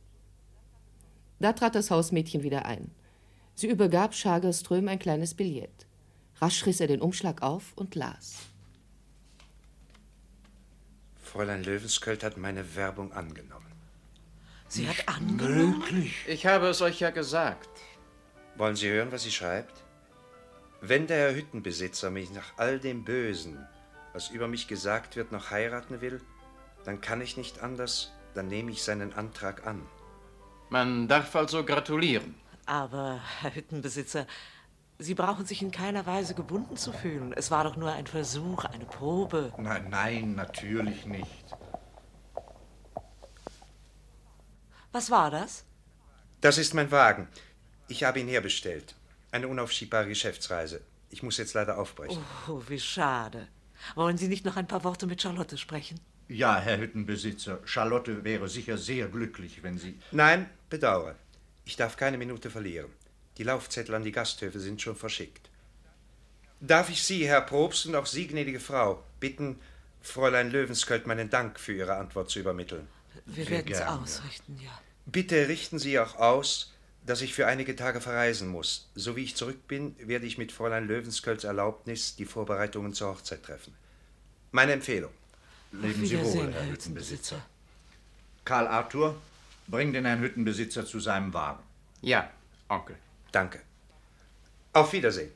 [1.39, 2.91] Da trat das Hausmädchen wieder ein.
[3.56, 5.88] Sie übergab Schagerström ein kleines Billett.
[6.41, 8.36] Rasch riss er den Umschlag auf und las.
[11.21, 13.71] Fräulein Löwensköld hat meine Werbung angenommen.
[14.67, 15.80] Sie hat angenommen?
[15.80, 16.15] Möglich.
[16.28, 17.69] Ich habe es euch ja gesagt.
[18.56, 19.84] Wollen Sie hören, was sie schreibt?
[20.82, 23.58] Wenn der Herr Hüttenbesitzer mich nach all dem Bösen,
[24.13, 26.21] was über mich gesagt wird, noch heiraten will,
[26.84, 29.86] dann kann ich nicht anders, dann nehme ich seinen Antrag an.
[30.69, 32.36] Man darf also gratulieren.
[32.65, 34.26] Aber, Herr Hüttenbesitzer,
[35.00, 37.34] Sie brauchen sich in keiner Weise gebunden zu fühlen.
[37.34, 39.52] Es war doch nur ein Versuch, eine Probe.
[39.58, 41.46] Nein, nein, natürlich nicht.
[44.91, 45.65] Was war das?
[46.41, 47.28] Das ist mein Wagen.
[47.88, 48.96] Ich habe ihn herbestellt.
[49.32, 50.82] Eine unaufschiebbare Geschäftsreise.
[51.10, 52.24] Ich muss jetzt leider aufbrechen.
[52.48, 53.48] Oh, wie schade.
[53.96, 56.00] Wollen Sie nicht noch ein paar Worte mit Charlotte sprechen?
[56.34, 60.00] Ja, Herr Hüttenbesitzer, Charlotte wäre sicher sehr glücklich, wenn Sie.
[60.12, 61.15] Nein, bedauere.
[61.63, 62.89] Ich darf keine Minute verlieren.
[63.38, 65.52] Die Laufzettel an die Gasthöfe sind schon verschickt.
[66.60, 69.60] Darf ich Sie, Herr Probst, und auch Sie, gnädige Frau, bitten,
[70.02, 72.88] Fräulein Löwensköld meinen Dank für Ihre Antwort zu übermitteln?
[73.28, 74.72] Wir werden es ausrichten, ja.
[75.06, 76.74] Bitte richten Sie auch aus,
[77.06, 78.89] dass ich für einige Tage verreisen muss.
[78.96, 83.43] So wie ich zurück bin, werde ich mit Fräulein Löwenskölds Erlaubnis die Vorbereitungen zur Hochzeit
[83.43, 83.76] treffen.
[84.52, 85.12] Meine Empfehlung.
[85.81, 87.41] Leben Sie wohl, Herr Hüttenbesitzer.
[88.45, 89.15] Karl Arthur,
[89.67, 91.63] bring den Herrn Hüttenbesitzer zu seinem Wagen.
[92.01, 92.29] Ja,
[92.69, 92.95] Onkel.
[93.31, 93.59] Danke.
[94.73, 95.31] Auf Wiedersehen.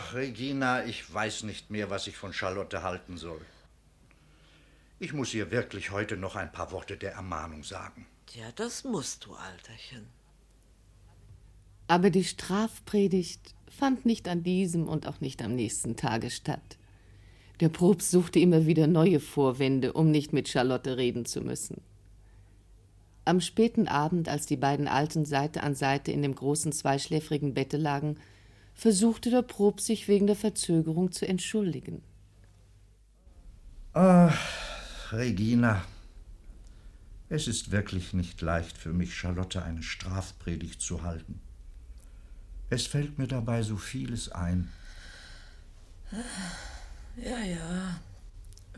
[0.00, 3.40] Ach, Regina, ich weiß nicht mehr, was ich von Charlotte halten soll.
[5.00, 8.06] Ich muss ihr wirklich heute noch ein paar Worte der Ermahnung sagen.
[8.32, 10.06] Ja, das musst du, Alterchen.
[11.88, 16.78] Aber die Strafpredigt fand nicht an diesem und auch nicht am nächsten Tage statt.
[17.58, 21.80] Der Propst suchte immer wieder neue Vorwände, um nicht mit Charlotte reden zu müssen.
[23.24, 27.78] Am späten Abend, als die beiden Alten Seite an Seite in dem großen zweischläfrigen Bette
[27.78, 28.16] lagen,
[28.78, 32.00] versuchte der Propst sich wegen der Verzögerung zu entschuldigen.
[33.92, 35.82] Ach, Regina,
[37.28, 41.40] es ist wirklich nicht leicht für mich, Charlotte eine Strafpredigt zu halten.
[42.70, 44.72] Es fällt mir dabei so vieles ein.
[47.16, 48.00] Ja, ja.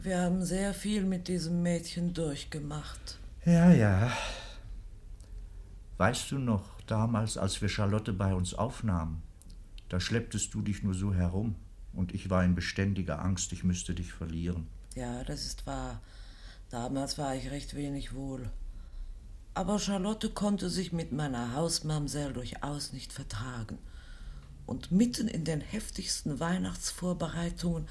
[0.00, 3.18] Wir haben sehr viel mit diesem Mädchen durchgemacht.
[3.44, 4.10] Ja, ja.
[5.98, 9.22] Weißt du noch, damals, als wir Charlotte bei uns aufnahmen,
[9.90, 11.56] da schlepptest du dich nur so herum
[11.92, 14.68] und ich war in beständiger Angst, ich müsste dich verlieren.
[14.94, 16.00] Ja, das ist wahr.
[16.70, 18.50] Damals war ich recht wenig wohl.
[19.52, 23.78] Aber Charlotte konnte sich mit meiner Hausmamsell durchaus nicht vertragen.
[24.64, 27.88] Und mitten in den heftigsten Weihnachtsvorbereitungen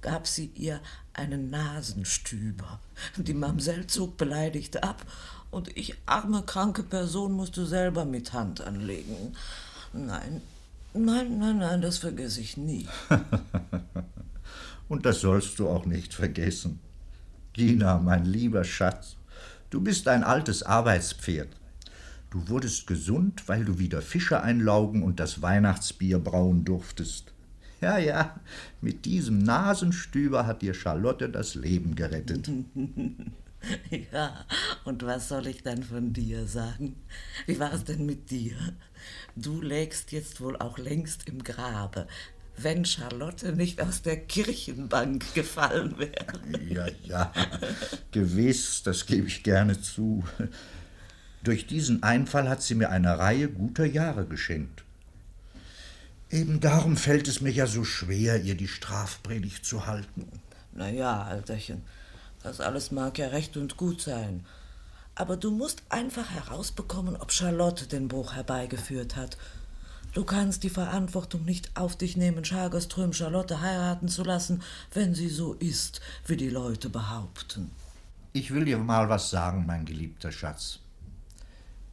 [0.00, 0.80] gab sie ihr
[1.12, 2.80] einen Nasenstüber.
[3.18, 5.04] Die Mamsell zog beleidigt ab
[5.50, 9.36] und ich, arme, kranke Person, musste selber mit Hand anlegen.
[9.92, 10.40] Nein,
[10.94, 12.86] nein, nein, nein, das vergesse ich nie.
[14.88, 16.80] und das sollst du auch nicht vergessen.
[17.52, 19.16] Gina, mein lieber Schatz,
[19.70, 21.48] du bist ein altes Arbeitspferd.
[22.30, 27.32] Du wurdest gesund, weil du wieder Fische einlaugen und das Weihnachtsbier brauen durftest.
[27.82, 28.40] Ja, ja,
[28.80, 32.50] mit diesem Nasenstüber hat dir Charlotte das Leben gerettet.
[34.12, 34.44] Ja,
[34.84, 36.96] und was soll ich dann von dir sagen?
[37.46, 38.56] Wie war es denn mit dir?
[39.36, 42.06] Du lägst jetzt wohl auch längst im Grabe,
[42.56, 46.40] wenn Charlotte nicht aus der Kirchenbank gefallen wäre.
[46.68, 47.32] Ja, ja,
[48.10, 50.24] gewiss, das gebe ich gerne zu.
[51.42, 54.84] Durch diesen Einfall hat sie mir eine Reihe guter Jahre geschenkt.
[56.30, 60.26] Eben darum fällt es mir ja so schwer, ihr die Strafpredigt zu halten.
[60.72, 61.82] Na ja, Alterchen,
[62.42, 64.46] das alles mag ja recht und gut sein.
[65.14, 69.36] Aber du musst einfach herausbekommen, ob Charlotte den Bruch herbeigeführt hat.
[70.14, 75.28] Du kannst die Verantwortung nicht auf dich nehmen, Schagerström Charlotte heiraten zu lassen, wenn sie
[75.28, 77.70] so ist, wie die Leute behaupten.
[78.34, 80.80] Ich will dir mal was sagen, mein geliebter Schatz.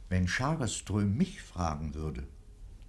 [0.08, 2.24] Wenn Schagerström mich fragen würde,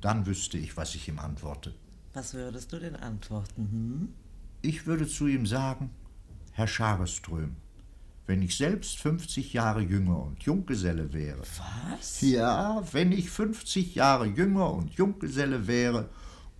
[0.02, 1.74] dann wüsste ich, was ich ihm antworte.
[2.14, 3.70] Was würdest du denn antworten?
[3.72, 4.14] Hm?
[4.62, 5.92] Ich würde zu ihm sagen,
[6.52, 7.56] Herr Schagerström,
[8.32, 11.42] wenn ich selbst 50 Jahre jünger und Junggeselle wäre.
[11.90, 12.22] Was?
[12.22, 16.08] Ja, wenn ich 50 Jahre jünger und Junggeselle wäre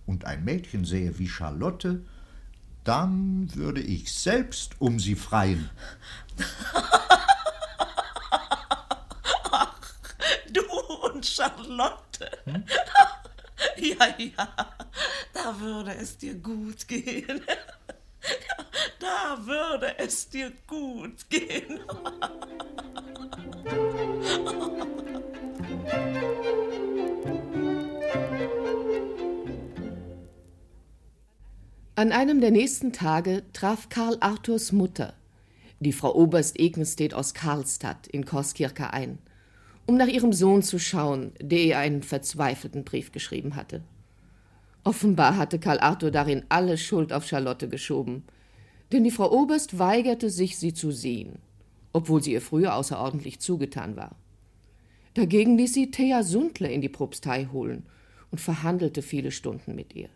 [0.04, 2.02] und ein Mädchen sähe wie Charlotte,
[2.84, 5.70] dann würde ich selbst um sie freien.
[9.50, 9.74] Ach,
[10.52, 10.60] du
[11.06, 12.30] und Charlotte.
[12.44, 12.64] Hm?
[13.76, 14.48] Ja, ja,
[15.32, 17.40] da würde es dir gut gehen.
[18.98, 21.80] Da würde es dir gut gehen.
[31.94, 35.14] An einem der nächsten Tage traf Karl Arthurs Mutter,
[35.78, 39.18] die Frau Oberst Egenstedt aus Karlstadt in Korskirka ein,
[39.86, 43.82] um nach ihrem Sohn zu schauen, der ihr einen verzweifelten Brief geschrieben hatte.
[44.84, 48.24] Offenbar hatte Karl Arthur darin alle Schuld auf Charlotte geschoben,
[48.90, 51.38] denn die Frau Oberst weigerte sich, sie zu sehen,
[51.92, 54.16] obwohl sie ihr früher außerordentlich zugetan war.
[55.14, 57.84] Dagegen ließ sie Thea Sundle in die Propstei holen
[58.30, 60.08] und verhandelte viele Stunden mit ihr.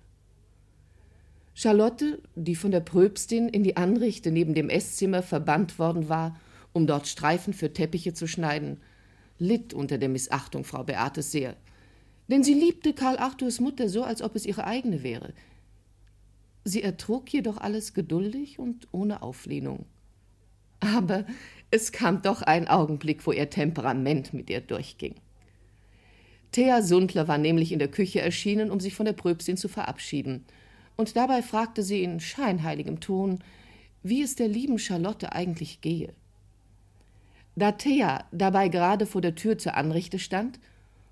[1.54, 6.38] Charlotte, die von der Pröbstin in die Anrichte neben dem Esszimmer verbannt worden war,
[6.72, 8.78] um dort Streifen für Teppiche zu schneiden,
[9.38, 11.56] litt unter der Missachtung Frau Beates sehr,
[12.28, 15.32] denn sie liebte Karl Arthurs Mutter so, als ob es ihre eigene wäre.
[16.64, 19.86] Sie ertrug jedoch alles geduldig und ohne Auflehnung.
[20.80, 21.24] Aber
[21.70, 25.14] es kam doch ein Augenblick, wo ihr Temperament mit ihr durchging.
[26.52, 30.44] Thea Sundler war nämlich in der Küche erschienen, um sich von der Pröbstin zu verabschieden,
[30.96, 33.40] und dabei fragte sie in scheinheiligem Ton,
[34.02, 36.14] wie es der lieben Charlotte eigentlich gehe.
[37.54, 40.58] Da Thea dabei gerade vor der Tür zur Anrichte stand,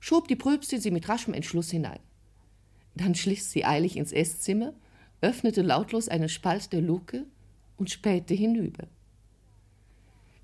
[0.05, 1.99] schob die Pröbstin sie mit raschem Entschluss hinein.
[2.95, 4.75] Dann schlich sie eilig ins Esszimmer,
[5.23, 7.25] öffnete lautlos einen Spalt der Luke
[7.79, 8.87] und spähte hinüber.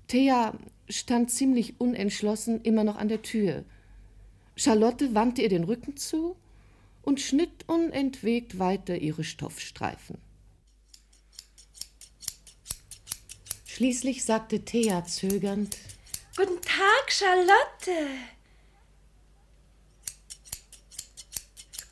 [0.07, 0.57] Thea
[0.89, 3.63] stand ziemlich unentschlossen immer noch an der Tür.
[4.55, 6.35] Charlotte wandte ihr den Rücken zu
[7.03, 10.17] und schnitt unentwegt weiter ihre Stoffstreifen.
[13.67, 15.77] Schließlich sagte Thea zögernd:
[16.35, 18.40] Guten Tag, Charlotte.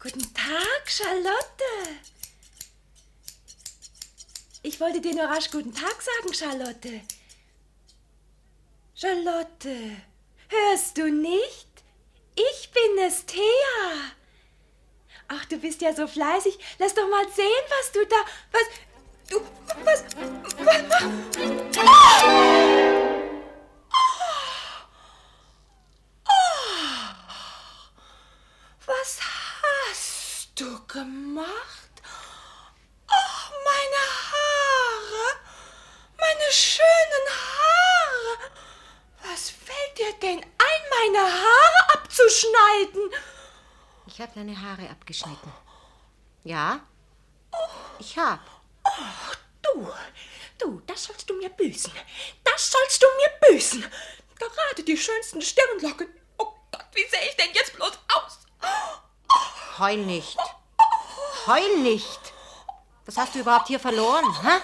[0.02, 2.00] Guten Tag, Charlotte.
[4.64, 7.02] Ich wollte dir nur rasch guten Tag sagen, Charlotte.
[8.95, 9.97] Charlotte,
[10.47, 11.68] hörst du nicht?
[12.36, 14.14] Ich bin es, Thea.
[15.28, 16.58] Ach, du bist ja so fleißig.
[16.80, 18.16] Lass doch mal sehen, was du da.
[18.52, 18.64] Was.
[19.30, 19.41] Du.
[19.84, 20.04] Was.
[20.60, 20.82] Was.
[21.78, 21.89] Oh!
[26.26, 26.39] Oh!
[28.88, 32.02] Was hast du gemacht?
[33.08, 35.39] Oh, meine Haare!
[36.18, 38.52] Meine schönen Haare!
[39.24, 43.12] Was fällt dir denn ein, meine Haare abzuschneiden?
[44.08, 45.51] Ich habe deine Haare abgeschnitten.
[46.45, 46.79] Ja?
[47.99, 48.39] Ich hab.
[48.85, 49.91] Oh, du,
[50.57, 51.91] du, das sollst du mir büßen.
[52.45, 53.85] Das sollst du mir büßen.
[54.35, 56.07] Gerade die schönsten Stirnlocken.
[56.37, 58.39] Oh Gott, wie sehe ich denn jetzt bloß aus?
[59.77, 60.37] Heul nicht.
[61.45, 62.19] Heul nicht.
[63.05, 64.23] Was hast du überhaupt hier verloren?
[64.41, 64.61] Hä?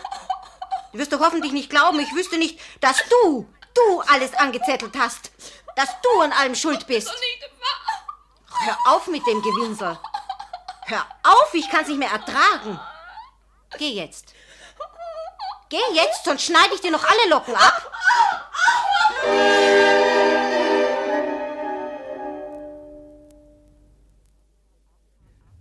[0.93, 5.31] Du wirst doch hoffentlich nicht glauben, ich wüsste nicht, dass du, du alles angezettelt hast.
[5.75, 7.11] Dass du an allem schuld bist.
[8.65, 9.95] Hör auf mit dem Gewinsel.
[10.87, 12.79] Hör auf, ich kann's nicht mehr ertragen.
[13.77, 14.33] Geh jetzt.
[15.69, 17.91] Geh jetzt, sonst schneide ich dir noch alle Locken ab.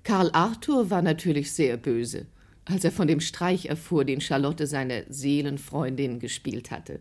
[0.02, 2.26] Karl Arthur war natürlich sehr böse,
[2.64, 7.00] als er von dem Streich erfuhr, den Charlotte seine Seelenfreundin gespielt hatte.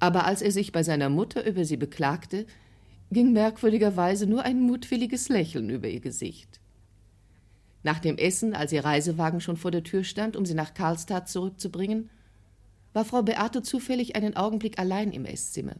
[0.00, 2.46] Aber als er sich bei seiner Mutter über sie beklagte,
[3.10, 6.60] ging merkwürdigerweise nur ein mutwilliges Lächeln über ihr Gesicht.
[7.82, 11.28] Nach dem Essen, als ihr Reisewagen schon vor der Tür stand, um sie nach Karlstadt
[11.28, 12.10] zurückzubringen,
[12.92, 15.76] war Frau Beate zufällig einen Augenblick allein im Esszimmer.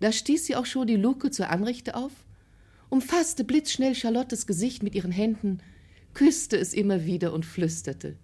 [0.00, 2.12] Da stieß sie auch schon die Luke zur Anrichte auf,
[2.88, 5.60] umfasste blitzschnell Charlottes Gesicht mit ihren Händen,
[6.14, 8.16] küsste es immer wieder und flüsterte.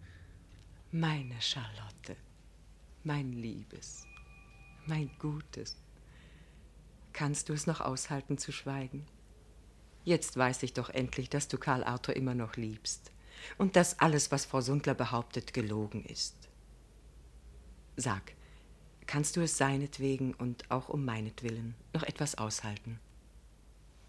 [0.93, 2.17] Meine Charlotte,
[3.05, 4.05] mein Liebes,
[4.87, 5.77] mein Gutes.
[7.13, 9.07] Kannst du es noch aushalten zu schweigen?
[10.05, 13.13] Jetzt weiß ich doch endlich, dass du Karl Arthur immer noch liebst
[13.59, 16.37] und dass alles, was Frau Sundler behauptet, gelogen ist.
[17.97, 18.33] Sag,
[19.07, 22.99] kannst du es seinetwegen und auch um meinetwillen noch etwas aushalten?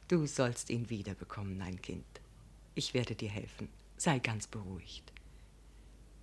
[0.07, 2.05] Du sollst ihn wiederbekommen, mein Kind.
[2.75, 3.69] Ich werde dir helfen.
[3.97, 5.11] Sei ganz beruhigt.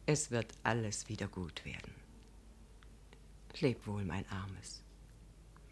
[0.07, 1.95] Es wird alles wieder gut werden.
[3.61, 4.83] Leb wohl, mein Armes,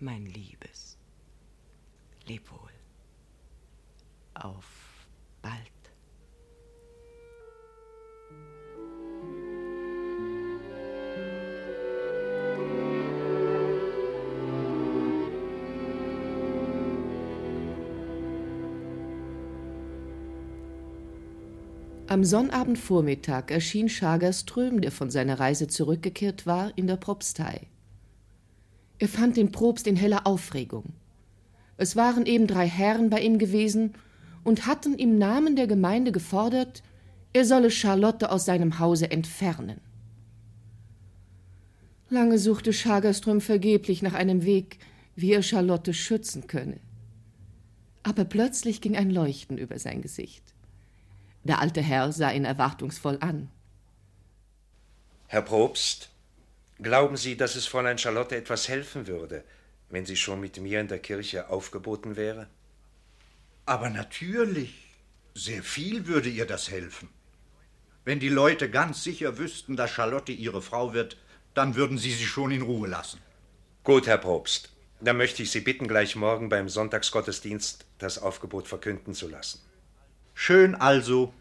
[0.01, 0.99] mein Liebes.
[2.27, 2.71] Leb wohl.
[4.35, 5.07] Auf
[5.43, 5.55] bald.
[22.09, 27.69] Am Sonnabendvormittag erschien Schagerström, der von seiner Reise zurückgekehrt war, in der Propstei.
[28.99, 30.95] Er fand den Propst in heller Aufregung.
[31.77, 33.95] Es waren eben drei Herren bei ihm gewesen
[34.45, 36.83] und hatten im Namen der Gemeinde gefordert,
[37.33, 39.81] er solle Charlotte aus seinem Hause entfernen.
[42.09, 44.79] Lange suchte Schagerström vergeblich nach einem Weg,
[45.17, 46.79] wie er Charlotte schützen könne.
[48.03, 50.55] Aber plötzlich ging ein Leuchten über sein Gesicht.
[51.43, 53.49] Der alte Herr sah ihn erwartungsvoll an.
[55.27, 56.11] Herr Probst,
[56.81, 59.45] glauben Sie, dass es Fräulein Charlotte etwas helfen würde,
[59.89, 62.49] wenn sie schon mit mir in der Kirche aufgeboten wäre?
[63.65, 64.75] Aber natürlich,
[65.35, 67.09] sehr viel würde ihr das helfen.
[68.05, 71.17] Wenn die Leute ganz sicher wüssten, dass Charlotte ihre Frau wird,
[71.55, 73.21] dann würden sie sie schon in Ruhe lassen.
[73.83, 74.73] Gut, Herr Probst.
[75.01, 79.61] Dann möchte ich Sie bitten, gleich morgen beim Sonntagsgottesdienst das Aufgebot verkünden zu lassen.
[80.35, 81.35] Schön also.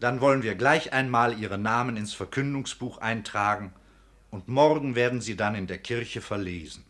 [0.00, 3.72] Dann wollen wir gleich einmal Ihre Namen ins Verkündungsbuch eintragen
[4.34, 6.84] und morgen werden Sie dann in der Kirche verlesen.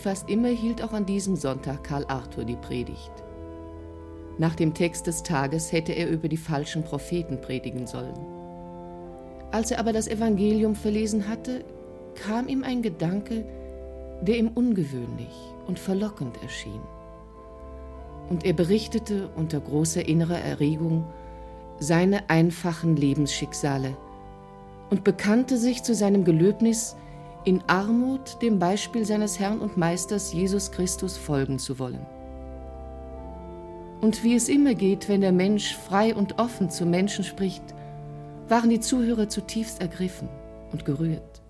[0.00, 3.12] Fast immer hielt auch an diesem Sonntag Karl Arthur die Predigt.
[4.38, 8.18] Nach dem Text des Tages hätte er über die falschen Propheten predigen sollen.
[9.52, 11.64] Als er aber das Evangelium verlesen hatte,
[12.14, 13.44] kam ihm ein Gedanke,
[14.22, 15.34] der ihm ungewöhnlich
[15.66, 16.80] und verlockend erschien.
[18.28, 21.04] Und er berichtete unter großer innerer Erregung
[21.78, 23.96] seine einfachen Lebensschicksale
[24.90, 26.96] und bekannte sich zu seinem Gelöbnis,
[27.44, 32.04] in Armut dem Beispiel seines Herrn und Meisters Jesus Christus folgen zu wollen.
[34.00, 37.62] Und wie es immer geht, wenn der Mensch frei und offen zu Menschen spricht,
[38.48, 40.28] waren die Zuhörer zutiefst ergriffen
[40.72, 41.42] und gerührt.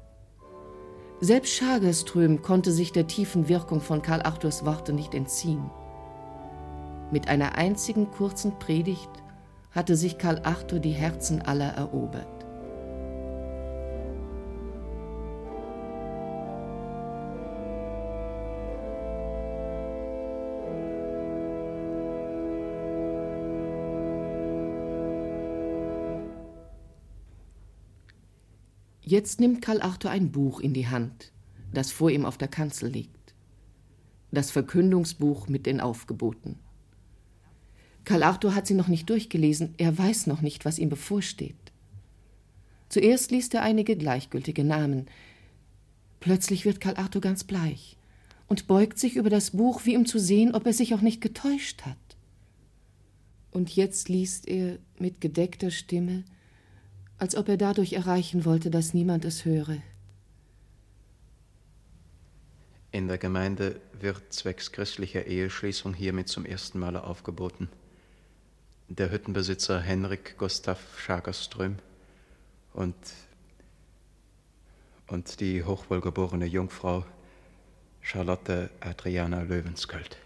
[1.20, 5.70] Selbst Schagerström konnte sich der tiefen Wirkung von Karl Arthurs Worte nicht entziehen.
[7.10, 9.10] Mit einer einzigen kurzen Predigt
[9.72, 12.39] hatte sich Karl Arthur die Herzen aller erobert.
[29.10, 31.32] Jetzt nimmt Karl Arthur ein Buch in die Hand,
[31.74, 33.34] das vor ihm auf der Kanzel liegt.
[34.30, 36.60] Das Verkündungsbuch mit den Aufgeboten.
[38.04, 41.56] Karl Arthur hat sie noch nicht durchgelesen, er weiß noch nicht, was ihm bevorsteht.
[42.88, 45.06] Zuerst liest er einige gleichgültige Namen.
[46.20, 47.96] Plötzlich wird Karl Arthur ganz bleich
[48.46, 51.20] und beugt sich über das Buch, wie um zu sehen, ob er sich auch nicht
[51.20, 52.16] getäuscht hat.
[53.50, 56.22] Und jetzt liest er mit gedeckter Stimme
[57.20, 59.82] als ob er dadurch erreichen wollte, dass niemand es höre.
[62.92, 67.68] In der Gemeinde wird zwecks christlicher Eheschließung hiermit zum ersten Male aufgeboten.
[68.88, 71.76] Der Hüttenbesitzer Henrik Gustav Schagerström
[72.72, 72.96] und,
[75.06, 77.04] und die hochwohlgeborene Jungfrau
[78.00, 80.16] Charlotte Adriana Löwensköld.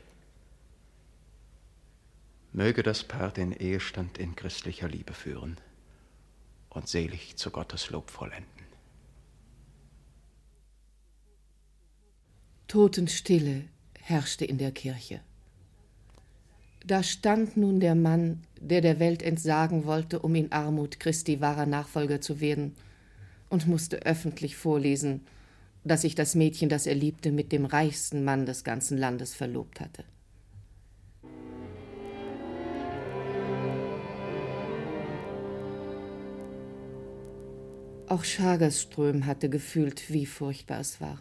[2.53, 5.59] Möge das Paar den Ehestand in christlicher Liebe führen
[6.75, 8.45] und selig zu Gottes Lob vollenden.
[12.69, 13.65] Totenstille
[14.01, 15.21] herrschte in der Kirche.
[16.85, 21.67] Da stand nun der Mann, der der Welt entsagen wollte, um in Armut Christi wahrer
[21.67, 22.75] Nachfolger zu werden,
[23.49, 25.25] und musste öffentlich vorlesen,
[25.85, 29.81] dass sich das Mädchen, das er liebte, mit dem reichsten Mann des ganzen Landes verlobt
[29.81, 30.05] hatte.
[38.15, 41.21] Auch Schagerström hatte gefühlt, wie furchtbar es war.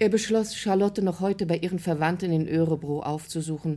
[0.00, 3.76] Er beschloss, Charlotte noch heute bei ihren Verwandten in Örebro aufzusuchen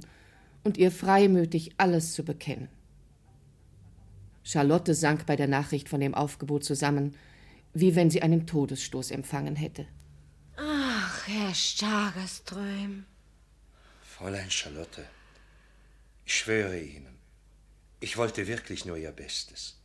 [0.63, 2.69] und ihr freimütig alles zu bekennen.
[4.41, 7.15] Charlotte sank bei der Nachricht von dem Aufgebot zusammen,
[7.75, 9.85] wie wenn sie einen Todesstoß empfangen hätte.
[10.57, 13.05] Ach, Herr Schagerström.
[14.01, 15.05] Fräulein Charlotte,
[16.25, 17.15] ich schwöre Ihnen,
[17.99, 19.80] ich wollte wirklich nur Ihr Bestes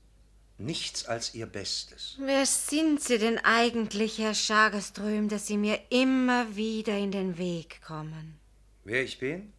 [0.58, 2.16] nichts als ihr Bestes.
[2.18, 7.82] Wer sind Sie denn eigentlich, Herr Schagerström, dass Sie mir immer wieder in den Weg
[7.82, 8.38] kommen?
[8.84, 9.52] Wer ich bin?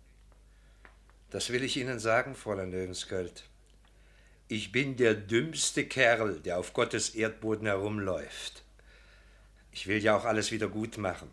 [1.30, 3.43] Das will ich Ihnen sagen, Fräulein Löwensköld.
[4.48, 8.64] Ich bin der dümmste Kerl, der auf Gottes Erdboden herumläuft.
[9.72, 11.30] Ich will ja auch alles wieder gut machen.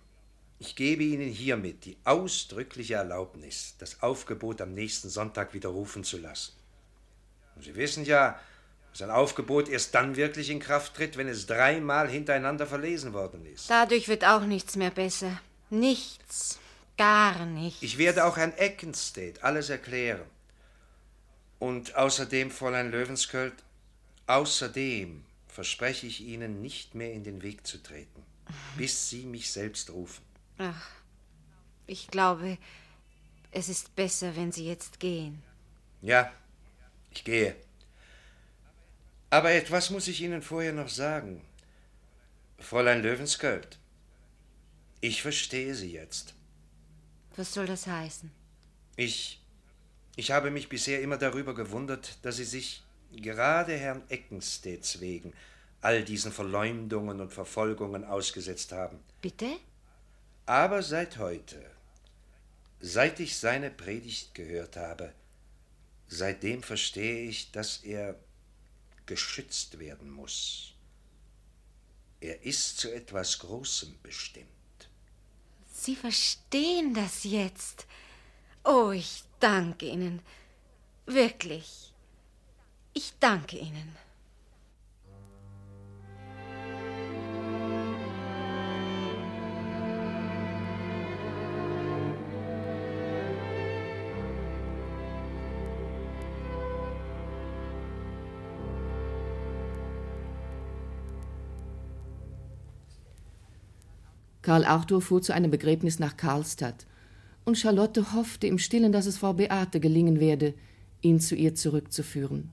[0.58, 6.54] Ich gebe Ihnen hiermit die ausdrückliche Erlaubnis, das Aufgebot am nächsten Sonntag widerrufen zu lassen.
[7.54, 8.40] Und Sie wissen ja,
[8.96, 13.68] sein Aufgebot erst dann wirklich in Kraft tritt, wenn es dreimal hintereinander verlesen worden ist.
[13.68, 15.40] Dadurch wird auch nichts mehr besser.
[15.70, 16.58] Nichts.
[16.96, 17.82] Gar nichts.
[17.82, 20.22] Ich werde auch Herrn Eckenstedt alles erklären.
[21.58, 23.54] Und außerdem, Fräulein Löwensköld,
[24.26, 28.22] außerdem verspreche ich Ihnen, nicht mehr in den Weg zu treten,
[28.76, 30.22] bis Sie mich selbst rufen.
[30.58, 30.88] Ach,
[31.86, 32.58] ich glaube,
[33.50, 35.42] es ist besser, wenn Sie jetzt gehen.
[36.00, 36.30] Ja,
[37.10, 37.56] ich gehe.
[39.34, 41.40] Aber etwas muss ich Ihnen vorher noch sagen.
[42.60, 43.80] Fräulein Löwensköld,
[45.00, 46.34] ich verstehe Sie jetzt.
[47.34, 48.30] Was soll das heißen?
[48.94, 49.40] Ich.
[50.14, 55.32] Ich habe mich bisher immer darüber gewundert, dass Sie sich gerade Herrn Eckenstedts wegen
[55.80, 59.00] all diesen Verleumdungen und Verfolgungen ausgesetzt haben.
[59.20, 59.48] Bitte?
[60.46, 61.60] Aber seit heute,
[62.78, 65.12] seit ich seine Predigt gehört habe,
[66.06, 68.14] seitdem verstehe ich, dass er
[69.06, 70.72] geschützt werden muss.
[72.20, 74.48] Er ist zu etwas Großem bestimmt.
[75.72, 77.86] Sie verstehen das jetzt.
[78.64, 80.22] Oh, ich danke Ihnen.
[81.04, 81.92] Wirklich.
[82.94, 83.96] Ich danke Ihnen.
[104.44, 106.84] Karl Arthur fuhr zu einem Begräbnis nach Karlstadt,
[107.46, 110.52] und Charlotte hoffte im Stillen, dass es Frau Beate gelingen werde,
[111.00, 112.50] ihn zu ihr zurückzuführen.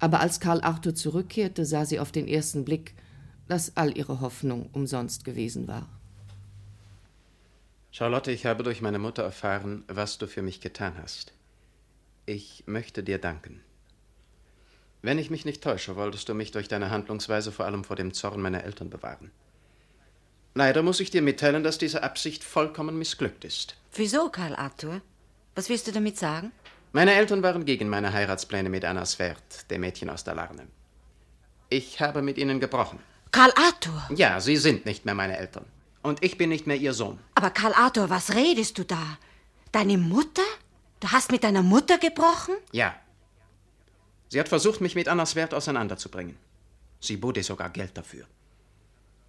[0.00, 2.94] Aber als Karl Arthur zurückkehrte, sah sie auf den ersten Blick,
[3.46, 5.88] dass all ihre Hoffnung umsonst gewesen war.
[7.92, 11.32] Charlotte, ich habe durch meine Mutter erfahren, was du für mich getan hast.
[12.26, 13.60] Ich möchte dir danken.
[15.02, 18.12] Wenn ich mich nicht täusche, wolltest du mich durch deine Handlungsweise vor allem vor dem
[18.12, 19.30] Zorn meiner Eltern bewahren.
[20.54, 23.76] Leider muss ich dir mitteilen, dass diese Absicht vollkommen missglückt ist.
[23.92, 25.00] Wieso, Karl Arthur?
[25.56, 26.52] Was willst du damit sagen?
[26.92, 30.68] Meine Eltern waren gegen meine Heiratspläne mit Anna Svert, dem Mädchen aus der Larne.
[31.70, 33.00] Ich habe mit ihnen gebrochen.
[33.32, 34.08] Karl Arthur!
[34.14, 35.64] Ja, sie sind nicht mehr meine Eltern.
[36.02, 37.18] Und ich bin nicht mehr ihr Sohn.
[37.34, 39.18] Aber Karl Arthur, was redest du da?
[39.72, 40.42] Deine Mutter?
[41.00, 42.54] Du hast mit deiner Mutter gebrochen?
[42.70, 42.94] Ja.
[44.28, 46.36] Sie hat versucht, mich mit Anna Svert auseinanderzubringen.
[47.00, 48.24] Sie bot ihr sogar Geld dafür.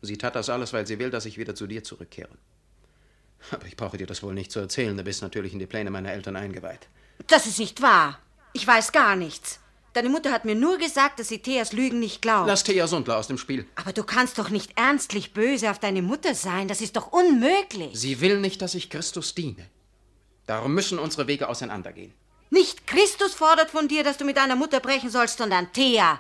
[0.06, 2.38] Sie tat das alles, weil sie will, dass ich wieder zu dir zurückkehre.
[3.52, 4.96] Aber ich brauche dir das wohl nicht zu erzählen.
[4.96, 6.88] Du bist natürlich in die Pläne meiner Eltern eingeweiht.
[7.28, 8.20] Das ist nicht wahr.
[8.54, 9.60] Ich weiß gar nichts.
[9.94, 12.48] Deine Mutter hat mir nur gesagt, dass sie Theas Lügen nicht glaubt.
[12.48, 13.66] Lass Thea Sundler aus dem Spiel.
[13.76, 16.68] Aber du kannst doch nicht ernstlich böse auf deine Mutter sein.
[16.68, 17.98] Das ist doch unmöglich.
[17.98, 19.70] Sie will nicht, dass ich Christus diene.
[20.48, 22.14] Darum müssen unsere Wege auseinandergehen.
[22.50, 26.20] Nicht Christus fordert von dir, dass du mit deiner Mutter brechen sollst, sondern Thea.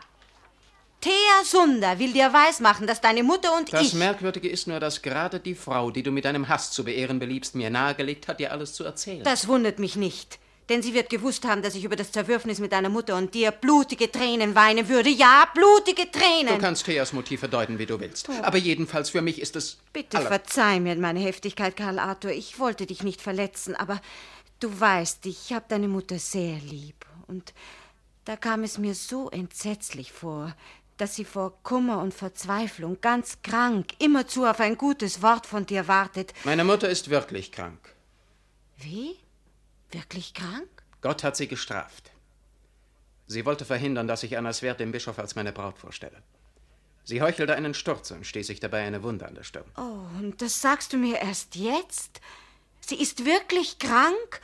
[1.05, 3.93] Thea Sunder will dir weismachen, dass deine Mutter und Das ich...
[3.93, 7.53] Merkwürdige ist nur, dass gerade die Frau, die du mit deinem Hass zu beehren beliebst,
[7.53, 9.23] mir nahegelegt hat, dir alles zu erzählen.
[9.23, 10.39] Das wundert mich nicht.
[10.67, 13.51] Denn sie wird gewusst haben, dass ich über das Zerwürfnis mit deiner Mutter und dir
[13.51, 15.11] blutige Tränen weinen würde.
[15.11, 16.55] Ja, blutige Tränen.
[16.55, 18.27] Du kannst Theas Motiv verdeuten, wie du willst.
[18.41, 19.77] Aber jedenfalls für mich ist es.
[19.93, 22.31] Bitte aller- verzeih mir meine Heftigkeit, Karl Arthur.
[22.31, 24.01] Ich wollte dich nicht verletzen, aber
[24.59, 27.05] du weißt, ich habe deine Mutter sehr lieb.
[27.27, 27.53] Und
[28.25, 30.55] da kam es mir so entsetzlich vor,
[30.97, 35.87] dass sie vor Kummer und Verzweiflung ganz krank immerzu auf ein gutes Wort von dir
[35.87, 36.33] wartet.
[36.43, 37.79] Meine Mutter ist wirklich krank.
[38.77, 39.17] Wie?
[39.91, 40.69] Wirklich krank?
[41.01, 42.11] Gott hat sie gestraft.
[43.27, 46.21] Sie wollte verhindern, dass ich Anna Svert dem Bischof als meine Braut vorstelle.
[47.03, 49.65] Sie heuchelte einen Sturz und stieß sich dabei eine Wunde an der Stirn.
[49.77, 52.19] Oh, und das sagst du mir erst jetzt?
[52.81, 54.41] Sie ist wirklich krank?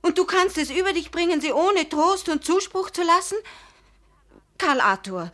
[0.00, 3.36] Und du kannst es über dich bringen, sie ohne Trost und Zuspruch zu lassen?
[4.58, 5.32] Karl Arthur,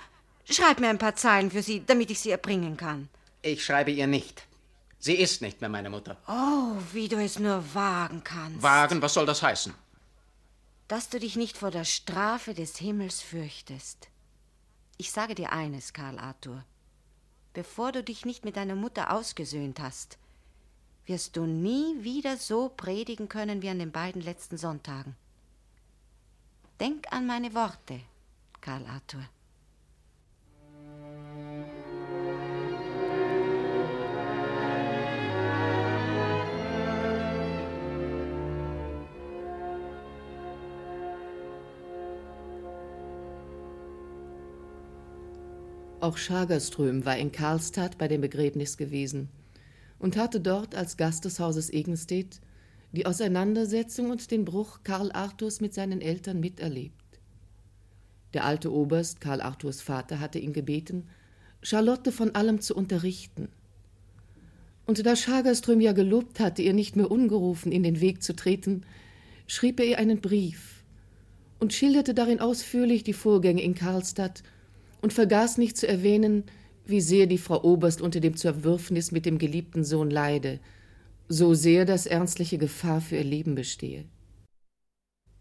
[0.56, 3.08] schreib mir ein paar Zeilen für sie, damit ich sie erbringen kann.
[3.42, 4.46] Ich schreibe ihr nicht.
[4.98, 6.16] Sie ist nicht mehr meine Mutter.
[6.26, 8.62] Oh, wie du es nur wagen kannst.
[8.62, 9.72] Wagen, was soll das heißen?
[10.88, 14.08] Dass du dich nicht vor der Strafe des Himmels fürchtest.
[14.96, 16.64] Ich sage dir eines, Karl Arthur.
[17.52, 20.18] Bevor du dich nicht mit deiner Mutter ausgesöhnt hast,
[21.06, 25.16] wirst du nie wieder so predigen können wie an den beiden letzten Sonntagen.
[26.80, 28.00] Denk an meine Worte,
[28.60, 29.24] Karl Arthur.
[46.08, 49.28] Auch Schagerström war in Karlstadt bei dem Begräbnis gewesen
[49.98, 52.40] und hatte dort als Gast des Hauses Egenstedt
[52.92, 57.20] die Auseinandersetzung und den Bruch Karl Arthurs mit seinen Eltern miterlebt.
[58.32, 61.08] Der alte Oberst, Karl Arthurs Vater, hatte ihn gebeten,
[61.60, 63.50] Charlotte von allem zu unterrichten.
[64.86, 68.86] Und da Schagerström ja gelobt hatte, ihr nicht mehr ungerufen in den Weg zu treten,
[69.46, 70.84] schrieb er ihr einen Brief
[71.58, 74.42] und schilderte darin ausführlich die Vorgänge in Karlstadt
[75.00, 76.44] und vergaß nicht zu erwähnen,
[76.84, 80.58] wie sehr die Frau Oberst unter dem Zerwürfnis mit dem geliebten Sohn leide,
[81.28, 84.04] so sehr, dass ernstliche Gefahr für ihr Leben bestehe.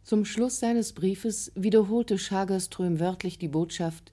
[0.03, 4.11] Zum Schluss seines Briefes wiederholte Schagerström wörtlich die Botschaft,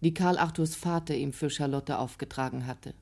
[0.00, 2.94] die Karl Arthurs Vater ihm für Charlotte aufgetragen hatte.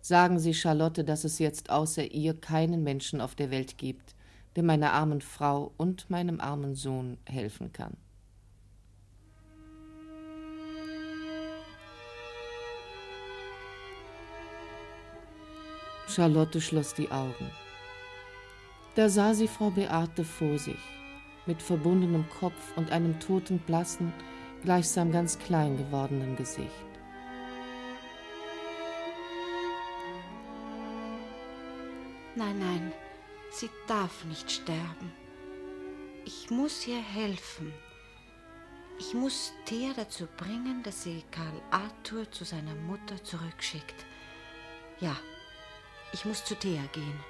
[0.00, 4.14] Sagen Sie Charlotte, dass es jetzt außer ihr keinen Menschen auf der Welt gibt,
[4.54, 7.96] der meiner armen Frau und meinem armen Sohn helfen kann.
[16.16, 17.50] Charlotte schloss die Augen.
[18.94, 20.80] Da sah sie Frau Beate vor sich,
[21.44, 24.14] mit verbundenem Kopf und einem toten, blassen,
[24.62, 26.70] gleichsam ganz klein gewordenen Gesicht.
[32.34, 32.92] Nein, nein,
[33.50, 35.12] sie darf nicht sterben.
[36.24, 37.74] Ich muss ihr helfen.
[38.98, 44.06] Ich muss Thea dazu bringen, dass sie Karl Arthur zu seiner Mutter zurückschickt.
[44.98, 45.14] Ja,
[46.16, 47.20] ich muss zu Thea gehen.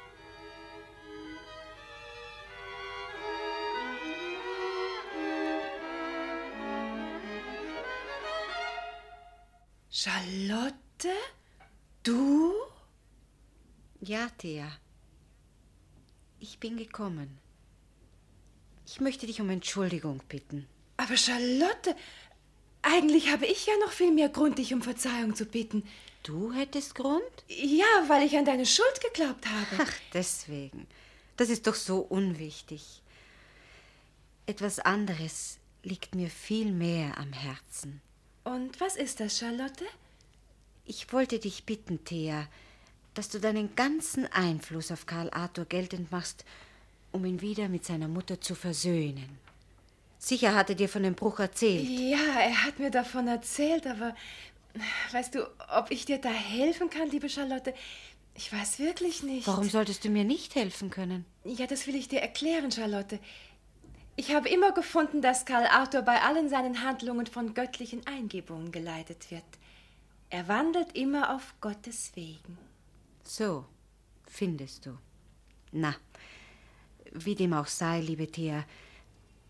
[9.90, 11.08] Charlotte?
[12.04, 12.52] Du?
[14.00, 14.70] Ja, Thea.
[16.38, 17.38] Ich bin gekommen.
[18.86, 20.68] Ich möchte dich um Entschuldigung bitten.
[20.96, 21.96] Aber Charlotte,
[22.82, 25.82] eigentlich habe ich ja noch viel mehr Grund, dich um Verzeihung zu bitten.
[26.26, 27.22] Du hättest Grund?
[27.46, 29.66] Ja, weil ich an deine Schuld geglaubt habe.
[29.78, 30.88] Ach, deswegen.
[31.36, 33.00] Das ist doch so unwichtig.
[34.46, 38.00] Etwas anderes liegt mir viel mehr am Herzen.
[38.42, 39.84] Und was ist das, Charlotte?
[40.84, 42.48] Ich wollte dich bitten, Thea,
[43.14, 46.44] dass du deinen ganzen Einfluss auf Karl Arthur geltend machst,
[47.12, 49.38] um ihn wieder mit seiner Mutter zu versöhnen.
[50.18, 51.88] Sicher hat er dir von dem Bruch erzählt.
[51.88, 54.16] Ja, er hat mir davon erzählt, aber
[55.12, 55.46] weißt du,
[55.76, 57.74] ob ich dir da helfen kann, liebe Charlotte?
[58.34, 59.46] Ich weiß wirklich nicht.
[59.46, 61.24] Warum solltest du mir nicht helfen können?
[61.44, 63.18] Ja, das will ich dir erklären, Charlotte.
[64.16, 69.30] Ich habe immer gefunden, dass Karl Arthur bei allen seinen Handlungen von göttlichen Eingebungen geleitet
[69.30, 69.44] wird.
[70.30, 72.58] Er wandelt immer auf Gottes Wegen.
[73.24, 73.64] So,
[74.26, 74.98] findest du.
[75.72, 75.94] Na,
[77.12, 78.64] wie dem auch sei, liebe Thea,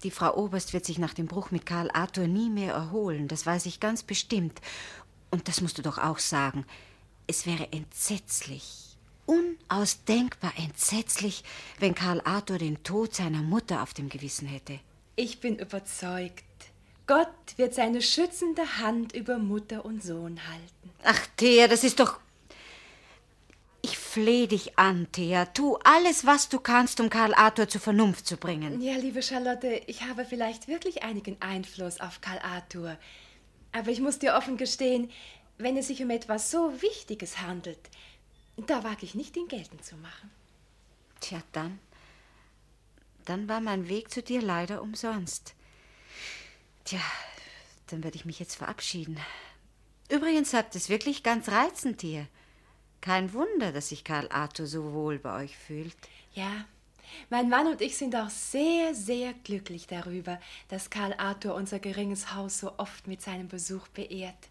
[0.02, 3.46] die Frau Oberst wird sich nach dem Bruch mit Karl Arthur nie mehr erholen, das
[3.46, 4.60] weiß ich ganz bestimmt.
[5.30, 6.64] Und das musst du doch auch sagen.
[7.26, 8.96] Es wäre entsetzlich,
[9.26, 11.42] unausdenkbar entsetzlich,
[11.78, 14.78] wenn Karl Arthur den Tod seiner Mutter auf dem Gewissen hätte.
[15.16, 16.44] Ich bin überzeugt.
[17.06, 20.90] Gott wird seine schützende Hand über Mutter und Sohn halten.
[21.04, 22.18] Ach, Thea, das ist doch.
[23.82, 25.46] Ich flehe dich an, Thea.
[25.46, 28.80] Tu alles, was du kannst, um Karl Arthur zur Vernunft zu bringen.
[28.80, 32.96] Ja, liebe Charlotte, ich habe vielleicht wirklich einigen Einfluss auf Karl Arthur.
[33.76, 35.10] Aber ich muss dir offen gestehen,
[35.58, 37.78] wenn es sich um etwas so Wichtiges handelt,
[38.56, 40.30] da wage ich nicht, ihn geltend zu machen.
[41.20, 41.78] Tja, dann.
[43.26, 45.54] Dann war mein Weg zu dir leider umsonst.
[46.86, 47.02] Tja,
[47.88, 49.20] dann werde ich mich jetzt verabschieden.
[50.08, 52.26] Übrigens habt es wirklich ganz reizend hier.
[53.02, 55.94] Kein Wunder, dass sich Karl Arthur so wohl bei euch fühlt.
[56.32, 56.64] Ja,
[57.30, 62.34] mein Mann und ich sind auch sehr, sehr glücklich darüber, dass Karl Arthur unser geringes
[62.34, 64.48] Haus so oft mit seinem Besuch beehrt.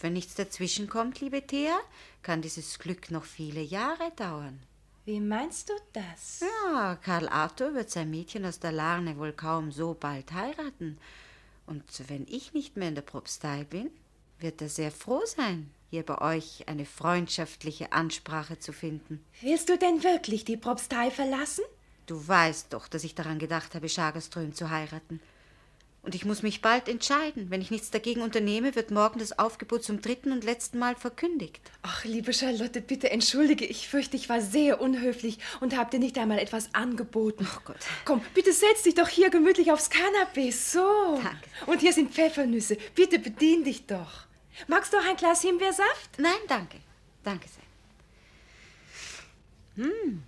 [0.00, 1.78] Wenn nichts dazwischenkommt, liebe Thea,
[2.22, 4.60] kann dieses Glück noch viele Jahre dauern.
[5.04, 6.40] Wie meinst du das?
[6.40, 10.98] Ja, Karl Arthur wird sein Mädchen aus der Larne wohl kaum so bald heiraten.
[11.66, 13.90] Und wenn ich nicht mehr in der Propstei bin,
[14.38, 19.24] wird er sehr froh sein, hier bei euch eine freundschaftliche Ansprache zu finden.
[19.40, 21.64] Willst du denn wirklich die Propstei verlassen?
[22.06, 25.20] Du weißt doch, dass ich daran gedacht habe, Schagerström zu heiraten.
[26.04, 27.48] Und ich muss mich bald entscheiden.
[27.48, 31.62] Wenn ich nichts dagegen unternehme, wird morgen das Aufgebot zum dritten und letzten Mal verkündigt.
[31.80, 33.64] Ach, liebe Charlotte, bitte entschuldige.
[33.64, 37.48] Ich fürchte, ich war sehr unhöflich und habe dir nicht einmal etwas angeboten.
[37.50, 37.78] Ach Gott.
[38.04, 40.50] Komm, bitte setz dich doch hier gemütlich aufs Kanapee.
[40.50, 41.20] So.
[41.22, 41.48] Danke.
[41.64, 42.76] Und hier sind Pfeffernüsse.
[42.94, 44.26] Bitte bedien dich doch.
[44.68, 46.18] Magst du auch ein Glas Himbeersaft?
[46.18, 46.80] Nein, danke.
[47.22, 47.64] Danke sehr.
[49.86, 50.22] Hm.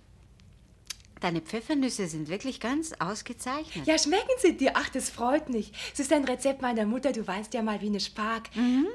[1.19, 3.87] Deine Pfeffernüsse sind wirklich ganz ausgezeichnet.
[3.87, 4.73] Ja, schmecken sie dir?
[4.75, 5.71] Ach, das freut mich.
[5.93, 8.49] Es ist ein Rezept meiner Mutter, du weißt ja mal, wie eine Spark.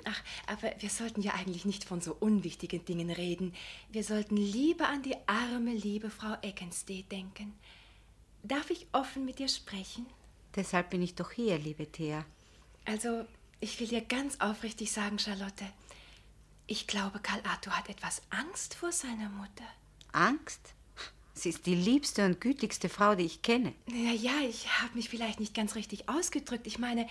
[0.05, 3.55] Ach, aber wir sollten ja eigentlich nicht von so unwichtigen Dingen reden.
[3.91, 7.55] Wir sollten lieber an die arme, liebe Frau Eckenstedt denken.
[8.45, 10.07] Darf ich offen mit dir sprechen?
[10.55, 12.25] Deshalb bin ich doch hier, liebe Thea.
[12.85, 13.25] Also,
[13.61, 15.65] ich will dir ganz aufrichtig sagen, Charlotte.
[16.67, 19.65] Ich glaube, Karl Arthur hat etwas Angst vor seiner Mutter.
[20.13, 20.75] Angst?
[21.35, 23.73] Sie ist die liebste und gütigste Frau, die ich kenne.
[23.89, 26.67] Ja, ja, ich habe mich vielleicht nicht ganz richtig ausgedrückt.
[26.67, 27.09] Ich meine,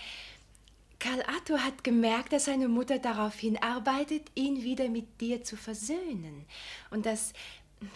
[1.00, 6.46] Karl Arthur hat gemerkt, dass seine Mutter darauf hinarbeitet, ihn wieder mit dir zu versöhnen.
[6.90, 7.32] Und das,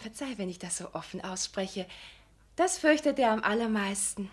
[0.01, 1.87] verzeih, wenn ich das so offen ausspreche,
[2.57, 4.29] das fürchtet er am allermeisten.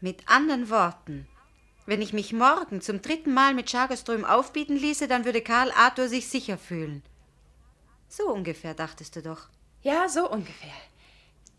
[0.00, 1.26] Mit anderen Worten,
[1.86, 6.08] wenn ich mich morgen zum dritten Mal mit Schagerström aufbieten ließe, dann würde Karl Arthur
[6.08, 7.02] sich sicher fühlen.
[8.08, 9.48] So ungefähr dachtest du doch.
[9.82, 10.70] Ja, so ungefähr.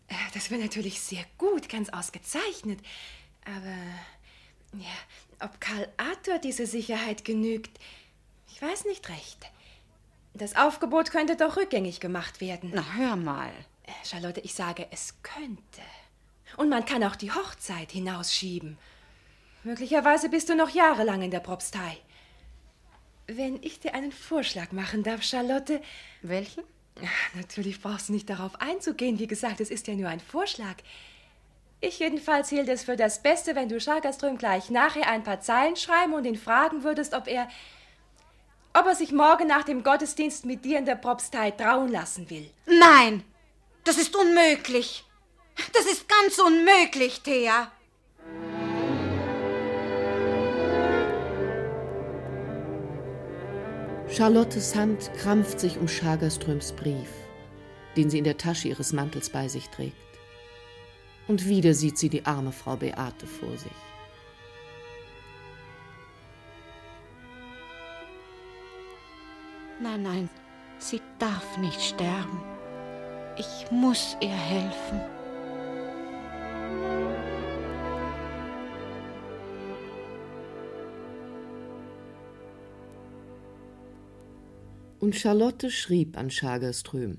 [0.08, 2.80] Äh, Das wäre natürlich sehr gut, ganz ausgezeichnet.
[3.44, 3.76] Aber
[4.80, 4.96] ja,
[5.40, 7.78] ob Karl Arthur diese Sicherheit genügt,
[8.50, 9.38] ich weiß nicht recht.
[10.34, 12.70] Das Aufgebot könnte doch rückgängig gemacht werden.
[12.74, 13.50] Na, hör mal.
[13.84, 15.82] Äh, Charlotte, ich sage, es könnte.
[16.56, 18.78] Und man kann auch die Hochzeit hinausschieben.
[19.64, 21.98] Möglicherweise bist du noch jahrelang in der Propstei.
[23.26, 25.82] Wenn ich dir einen Vorschlag machen darf, Charlotte.
[26.22, 26.64] Welchen?
[27.34, 29.18] Natürlich brauchst du nicht darauf einzugehen.
[29.18, 30.76] Wie gesagt, es ist ja nur ein Vorschlag.
[31.80, 35.76] Ich jedenfalls hielt es für das Beste, wenn du Schagerström gleich nachher ein paar Zeilen
[35.76, 37.48] schreiben und ihn fragen würdest, ob er.
[38.74, 42.50] ob er sich morgen nach dem Gottesdienst mit dir in der Propstei trauen lassen will.
[42.66, 43.22] Nein,
[43.84, 45.04] das ist unmöglich.
[45.72, 47.70] Das ist ganz unmöglich, Thea.
[54.10, 57.10] Charlottes Hand krampft sich um Schagerströms Brief,
[57.96, 59.94] den sie in der Tasche ihres Mantels bei sich trägt.
[61.28, 63.70] Und wieder sieht sie die arme Frau Beate vor sich.
[69.80, 70.30] Nein, nein,
[70.78, 72.42] sie darf nicht sterben.
[73.36, 75.17] Ich muss ihr helfen.
[85.08, 87.16] Und Charlotte schrieb an Schagerström.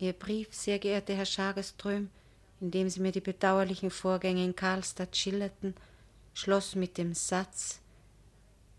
[0.00, 2.10] Ihr Brief, sehr geehrter Herr Schagerström,
[2.60, 5.76] in dem Sie mir die bedauerlichen Vorgänge in Karlstadt schilderten,
[6.34, 7.78] schloss mit dem Satz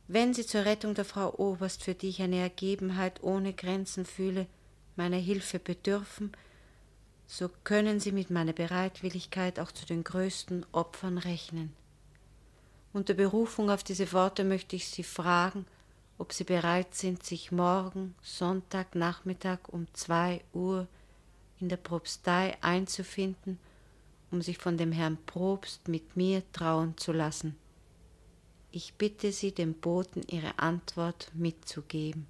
[0.09, 4.45] Wenn Sie zur Rettung der Frau Oberst, für die ich eine Ergebenheit ohne Grenzen fühle,
[4.97, 6.33] meiner Hilfe bedürfen,
[7.25, 11.71] so können Sie mit meiner Bereitwilligkeit auch zu den größten Opfern rechnen.
[12.91, 15.65] Unter Berufung auf diese Worte möchte ich Sie fragen,
[16.21, 20.87] ob Sie bereit sind, sich morgen, Sonntagnachmittag um zwei Uhr
[21.59, 23.57] in der Propstei einzufinden,
[24.29, 27.57] um sich von dem Herrn Probst mit mir trauen zu lassen.
[28.69, 32.27] Ich bitte Sie, dem Boten Ihre Antwort mitzugeben.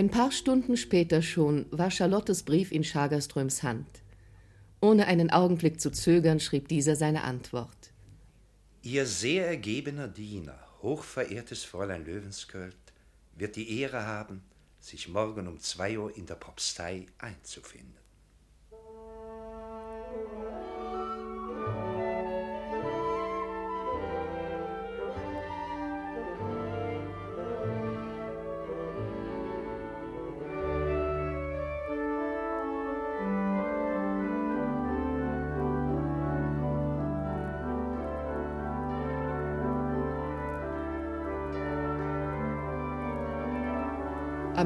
[0.00, 3.86] Ein paar Stunden später schon war Charlottes Brief in Schagerströms Hand.
[4.80, 7.92] Ohne einen Augenblick zu zögern, schrieb dieser seine Antwort.
[8.80, 12.78] Ihr sehr ergebener Diener, hochverehrtes Fräulein Löwensköld,
[13.36, 14.40] wird die Ehre haben,
[14.78, 17.99] sich morgen um zwei Uhr in der Propstei einzufinden.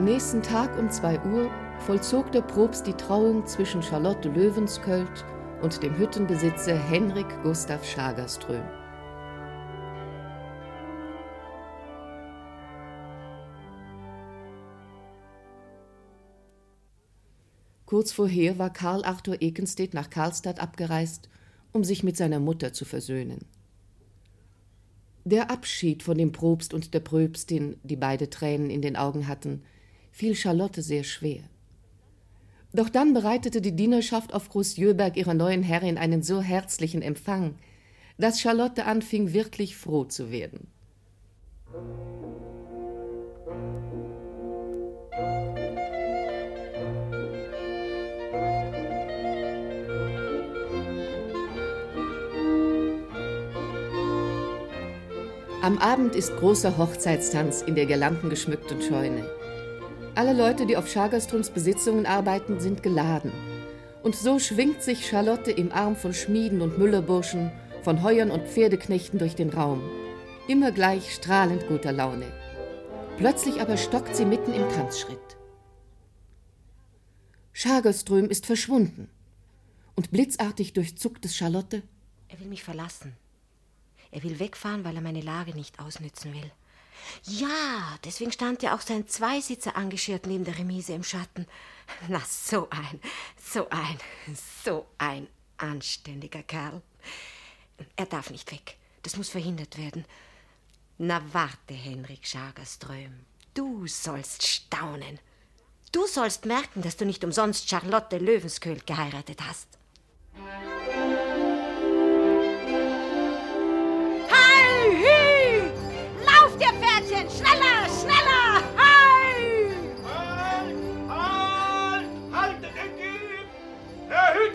[0.04, 5.24] Am nächsten Tag um 2 Uhr vollzog der Propst die Trauung zwischen Charlotte Löwensköld
[5.62, 8.66] und dem Hüttenbesitzer Henrik Gustav Schagerström.
[17.86, 21.30] Kurz vorher war Karl Arthur Ekenstedt nach Karlstadt abgereist,
[21.72, 23.46] um sich mit seiner Mutter zu versöhnen.
[25.24, 29.62] Der Abschied von dem Propst und der Pröbstin, die beide Tränen in den Augen hatten,
[30.14, 31.42] fiel Charlotte sehr schwer.
[32.72, 37.56] Doch dann bereitete die Dienerschaft auf Groß Jöberg ihrer neuen Herrin einen so herzlichen Empfang,
[38.16, 40.68] dass Charlotte anfing, wirklich froh zu werden.
[55.60, 59.28] Am Abend ist großer Hochzeitstanz in der galanten geschmückten Scheune.
[60.16, 63.32] Alle Leute, die auf Schagerströms Besitzungen arbeiten, sind geladen.
[64.04, 67.50] Und so schwingt sich Charlotte im Arm von Schmieden und Müllerburschen,
[67.82, 69.82] von Heuern und Pferdeknechten durch den Raum.
[70.46, 72.32] Immer gleich strahlend guter Laune.
[73.16, 75.18] Plötzlich aber stockt sie mitten im Tanzschritt.
[77.52, 79.10] Schagerström ist verschwunden.
[79.96, 81.82] Und blitzartig durchzuckt es Charlotte.
[82.28, 83.16] Er will mich verlassen.
[84.12, 86.50] Er will wegfahren, weil er meine Lage nicht ausnützen will.
[87.24, 91.46] Ja, deswegen stand ja auch sein Zweisitzer angeschirrt neben der Remise im Schatten.
[92.08, 93.00] Na, so ein,
[93.42, 93.98] so ein,
[94.64, 95.28] so ein
[95.58, 96.82] anständiger Kerl.
[97.96, 98.76] Er darf nicht weg.
[99.02, 100.04] Das muss verhindert werden.
[100.98, 103.20] Na, warte, Henrik Schagerström.
[103.52, 105.18] Du sollst staunen.
[105.92, 109.68] Du sollst merken, dass du nicht umsonst Charlotte Löwensköld geheiratet hast.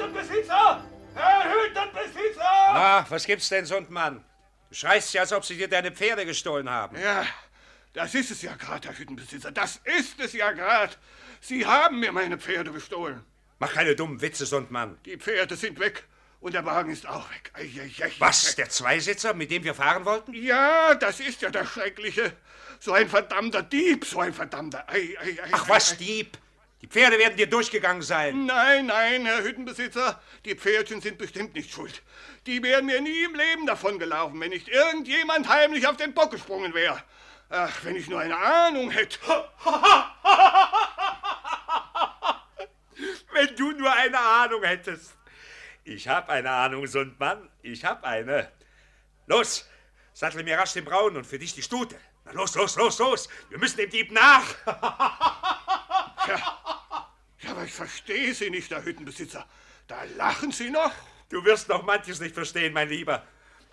[0.10, 0.84] Herr Hüttenbesitzer!
[1.16, 2.74] Herr Hüttenbesitzer!
[2.74, 4.24] Na, was gibt's denn, Sundmann?
[4.70, 6.98] Du schreist ja, als ob sie dir deine Pferde gestohlen haben.
[7.00, 7.26] Ja,
[7.94, 9.52] das ist es ja gerade, Herr Hüttenbesitzer.
[9.52, 10.94] Das ist es ja gerade.
[11.42, 13.24] Sie haben mir meine Pferde bestohlen.
[13.60, 14.98] Mach keine dummen Witze, Sundmann.
[15.06, 16.06] Die Pferde sind weg.
[16.40, 17.52] Und der Wagen ist auch weg.
[17.54, 18.12] Ei, ei, ei.
[18.20, 18.56] Was?
[18.56, 20.34] Der Zweisitzer, mit dem wir fahren wollten?
[20.34, 22.32] Ja, das ist ja das Schreckliche.
[22.80, 24.86] So ein verdammter Dieb, so ein verdammter.
[25.52, 26.38] Ach was, Dieb?
[26.82, 28.46] Die Pferde werden dir durchgegangen sein.
[28.46, 30.22] Nein, nein, Herr Hüttenbesitzer.
[30.46, 32.02] Die Pferdchen sind bestimmt nicht schuld.
[32.46, 36.74] Die wären mir nie im Leben davongelaufen, wenn nicht irgendjemand heimlich auf den Bock gesprungen
[36.74, 37.04] wäre.
[37.50, 39.20] Ach, wenn ich nur eine Ahnung hätte.
[43.34, 45.16] wenn du nur eine Ahnung hättest.
[45.84, 47.50] Ich hab eine Ahnung, Sundmann.
[47.62, 48.50] Ich hab eine.
[49.26, 49.68] Los,
[50.14, 52.00] sattel mir rasch den Braun und für dich die Stute.
[52.24, 53.28] Na los, los, los, los.
[53.50, 54.46] Wir müssen dem Dieb nach.
[56.30, 57.12] ja.
[57.50, 59.46] aber ich verstehe Sie nicht, Herr Hüttenbesitzer.
[59.88, 60.92] Da lachen Sie noch.
[61.30, 63.24] Du wirst noch manches nicht verstehen, mein Lieber.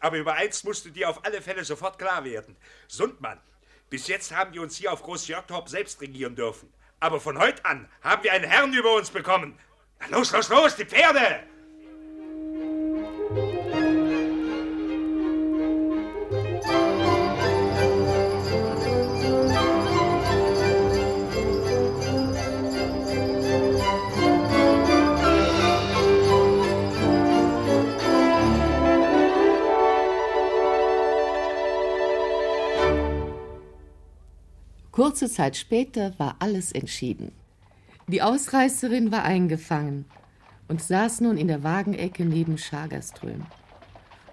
[0.01, 2.57] Aber über eins musst du dir auf alle Fälle sofort klar werden.
[2.87, 3.41] Sundmann,
[3.89, 6.73] bis jetzt haben wir uns hier auf Groß Jörgtorp selbst regieren dürfen.
[7.01, 9.59] Aber von heute an haben wir einen Herrn über uns bekommen.
[10.01, 11.45] Na los, los, los, die Pferde!
[34.97, 37.31] Kurze Zeit später war alles entschieden.
[38.07, 40.07] Die Ausreißerin war eingefangen
[40.69, 43.45] und saß nun in der Wagenecke neben Schagerström.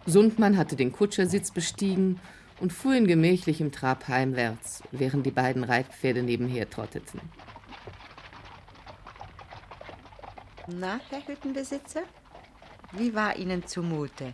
[0.05, 2.17] Sundmann hatte den Kutschersitz bestiegen
[2.61, 7.19] und fuhr in gemächlichem Trab heimwärts, während die beiden Reitpferde nebenher trotteten.
[10.67, 12.03] Na, Herr Hüttenbesitzer,
[12.93, 14.33] wie war Ihnen zumute?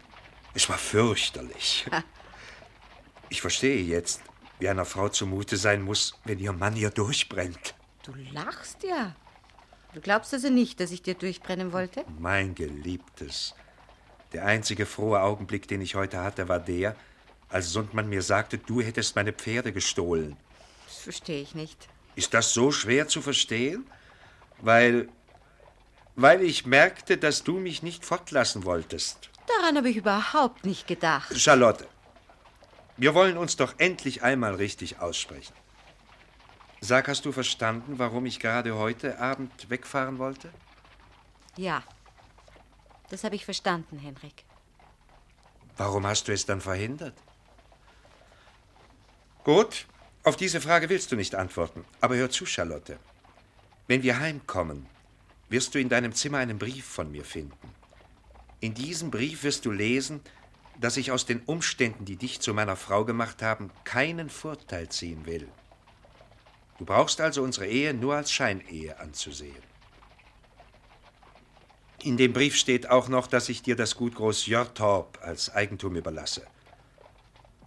[0.54, 1.88] Es war fürchterlich.
[3.32, 4.24] Ich verstehe jetzt,
[4.60, 7.74] wie einer Frau zumute sein muss, wenn ihr Mann ihr durchbrennt.
[8.04, 9.16] Du lachst ja.
[9.94, 12.04] Du glaubst also nicht, dass ich dir durchbrennen wollte?
[12.20, 13.56] Mein Geliebtes.
[14.34, 16.96] Der einzige frohe Augenblick, den ich heute hatte, war der,
[17.50, 20.38] als Sundmann mir sagte, du hättest meine Pferde gestohlen.
[20.86, 21.88] Das verstehe ich nicht.
[22.16, 23.86] Ist das so schwer zu verstehen?
[24.60, 25.10] Weil.
[26.16, 29.30] weil ich merkte, dass du mich nicht fortlassen wolltest.
[29.48, 31.36] Daran habe ich überhaupt nicht gedacht.
[31.36, 31.88] Charlotte,
[33.00, 35.54] wir wollen uns doch endlich einmal richtig aussprechen.
[36.82, 40.50] Sag, hast du verstanden, warum ich gerade heute Abend wegfahren wollte?
[41.58, 41.84] Ja,
[43.10, 44.44] das habe ich verstanden, Henrik.
[45.78, 47.16] Warum hast du es dann verhindert?
[49.44, 49.88] Gut,
[50.24, 51.86] auf diese Frage willst du nicht antworten.
[52.02, 53.00] Aber hör zu, Charlotte.
[53.88, 54.86] Wenn wir heimkommen,
[55.48, 57.74] wirst du in deinem Zimmer einen Brief von mir finden.
[58.60, 60.22] In diesem Brief wirst du lesen,
[60.80, 65.26] dass ich aus den Umständen, die dich zu meiner Frau gemacht haben, keinen Vorteil ziehen
[65.26, 65.48] will.
[66.78, 69.70] Du brauchst also unsere Ehe nur als Scheinehe anzusehen.
[72.02, 75.98] In dem Brief steht auch noch, dass ich dir das Gut Groß Jörtorp als Eigentum
[75.98, 76.48] überlasse.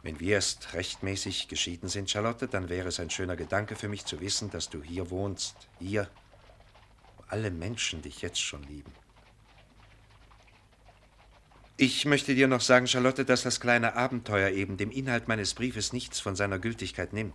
[0.02, 4.06] Wenn wir erst rechtmäßig geschieden sind, Charlotte, dann wäre es ein schöner Gedanke für mich
[4.06, 6.08] zu wissen, dass du hier wohnst, hier,
[7.18, 8.92] wo alle Menschen dich jetzt schon lieben.
[11.76, 15.92] Ich möchte dir noch sagen, Charlotte, dass das kleine Abenteuer eben dem Inhalt meines Briefes
[15.92, 17.34] nichts von seiner Gültigkeit nimmt.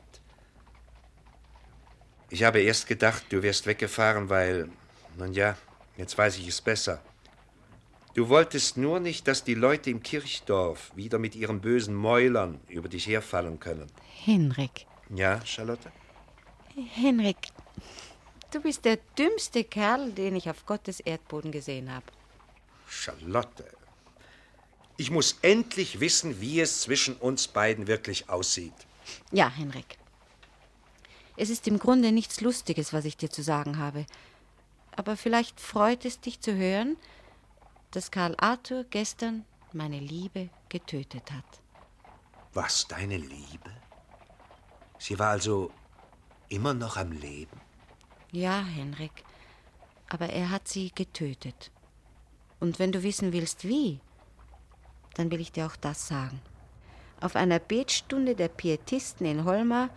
[2.29, 4.69] Ich habe erst gedacht, du wärst weggefahren, weil,
[5.17, 5.57] nun ja,
[5.97, 7.01] jetzt weiß ich es besser.
[8.13, 12.89] Du wolltest nur nicht, dass die Leute im Kirchdorf wieder mit ihren bösen Mäulern über
[12.89, 13.91] dich herfallen können.
[14.23, 14.87] Henrik.
[15.09, 15.91] Ja, Charlotte?
[16.75, 17.37] Henrik,
[18.51, 22.05] du bist der dümmste Kerl, den ich auf Gottes Erdboden gesehen habe.
[22.87, 23.65] Charlotte,
[24.97, 28.73] ich muss endlich wissen, wie es zwischen uns beiden wirklich aussieht.
[29.31, 29.97] Ja, Henrik.
[31.37, 34.05] Es ist im Grunde nichts Lustiges, was ich dir zu sagen habe.
[34.95, 36.97] Aber vielleicht freut es dich zu hören,
[37.91, 41.61] dass Karl Arthur gestern meine Liebe getötet hat.
[42.53, 43.71] Was, deine Liebe?
[44.97, 45.71] Sie war also
[46.49, 47.61] immer noch am Leben?
[48.31, 49.23] Ja, Henrik.
[50.09, 51.71] Aber er hat sie getötet.
[52.59, 53.99] Und wenn du wissen willst, wie,
[55.17, 56.41] dann will ich dir auch das sagen.
[57.19, 59.89] Auf einer Betstunde der Pietisten in Holma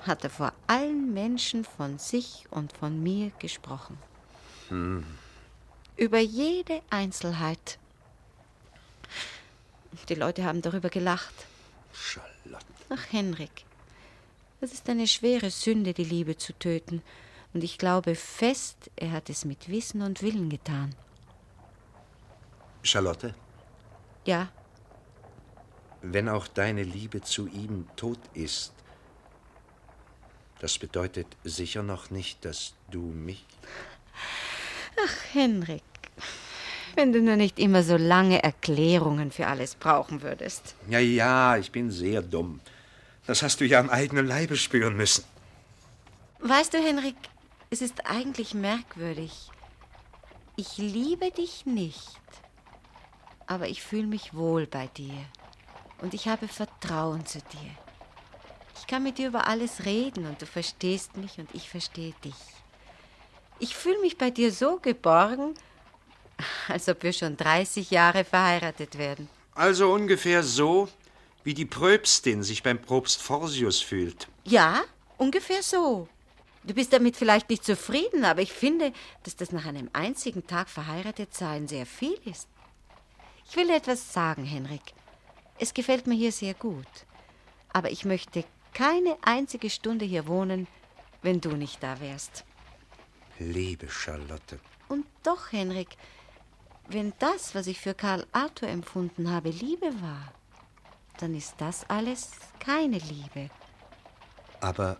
[0.00, 3.98] hat er vor allen Menschen von sich und von mir gesprochen.
[4.68, 5.04] Hm.
[5.96, 7.78] Über jede Einzelheit.
[10.08, 11.34] Die Leute haben darüber gelacht.
[11.92, 12.66] Charlotte.
[12.90, 13.64] Ach, Henrik,
[14.60, 17.02] es ist eine schwere Sünde, die Liebe zu töten.
[17.54, 20.94] Und ich glaube fest, er hat es mit Wissen und Willen getan.
[22.82, 23.34] Charlotte,
[24.28, 24.48] Ja,
[26.02, 28.72] wenn auch deine Liebe zu ihm tot ist,
[30.60, 33.44] das bedeutet sicher noch nicht, dass du mich.
[35.04, 35.82] ach, Henrik,
[36.94, 40.74] wenn du nur nicht immer so lange Erklärungen für alles brauchen würdest.
[40.88, 42.60] Ja, ja, ich bin sehr dumm.
[43.26, 45.24] Das hast du ja am eigenen Leibe spüren müssen.
[46.40, 47.16] Weißt du, Henrik,
[47.70, 49.32] es ist eigentlich merkwürdig.
[50.56, 52.18] Ich liebe dich nicht,
[53.48, 55.24] aber ich fühle mich wohl bei dir
[56.00, 57.70] und ich habe Vertrauen zu dir.
[58.78, 62.34] Ich kann mit dir über alles reden und du verstehst mich und ich verstehe dich.
[63.58, 65.54] Ich fühle mich bei dir so geborgen,
[66.68, 69.28] als ob wir schon 30 Jahre verheiratet werden.
[69.54, 70.88] Also ungefähr so,
[71.42, 74.28] wie die Pröpstin sich beim Propst Forsius fühlt.
[74.44, 74.82] Ja,
[75.16, 76.06] ungefähr so.
[76.62, 78.92] Du bist damit vielleicht nicht zufrieden, aber ich finde,
[79.24, 82.46] dass das nach einem einzigen Tag verheiratet sein sehr viel ist.
[83.48, 84.82] Ich will dir etwas sagen, Henrik.
[85.58, 86.86] Es gefällt mir hier sehr gut.
[87.72, 88.44] Aber ich möchte
[88.74, 90.66] keine einzige Stunde hier wohnen,
[91.22, 92.44] wenn du nicht da wärst.
[93.38, 95.96] Liebe Charlotte, Und doch, Henrik,
[96.88, 100.32] wenn das, was ich für Karl Arthur empfunden habe, Liebe war,
[101.18, 103.50] dann ist das alles keine Liebe.
[104.60, 104.98] aber.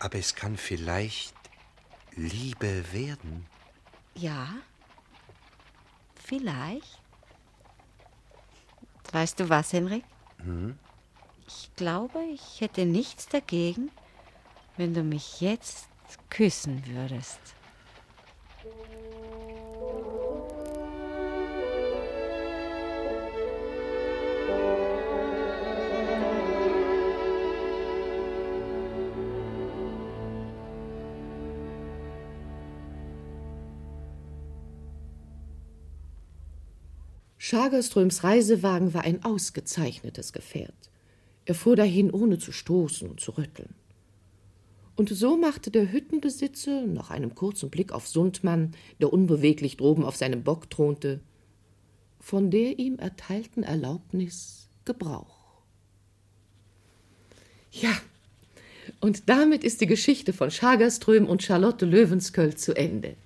[0.00, 1.34] Aber es kann vielleicht
[2.14, 3.46] Liebe werden.
[4.14, 4.48] Ja,
[6.28, 7.00] vielleicht.
[9.10, 10.04] Weißt du was, Henrik?
[10.42, 10.78] Hm?
[11.46, 13.90] Ich glaube, ich hätte nichts dagegen,
[14.76, 15.88] wenn du mich jetzt
[16.28, 17.40] küssen würdest.
[37.48, 40.90] Schagerströms Reisewagen war ein ausgezeichnetes Gefährt.
[41.46, 43.74] Er fuhr dahin, ohne zu stoßen und zu rütteln.
[44.96, 50.14] Und so machte der Hüttenbesitzer, nach einem kurzen Blick auf Sundmann, der unbeweglich droben auf
[50.14, 51.20] seinem Bock thronte,
[52.20, 55.62] von der ihm erteilten Erlaubnis Gebrauch.
[57.72, 57.96] Ja,
[59.00, 63.16] und damit ist die Geschichte von Schagerström und Charlotte Löwensköll zu Ende.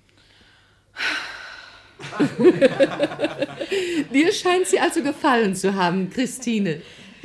[4.13, 6.81] Dir scheint sie also gefallen zu haben, Christine.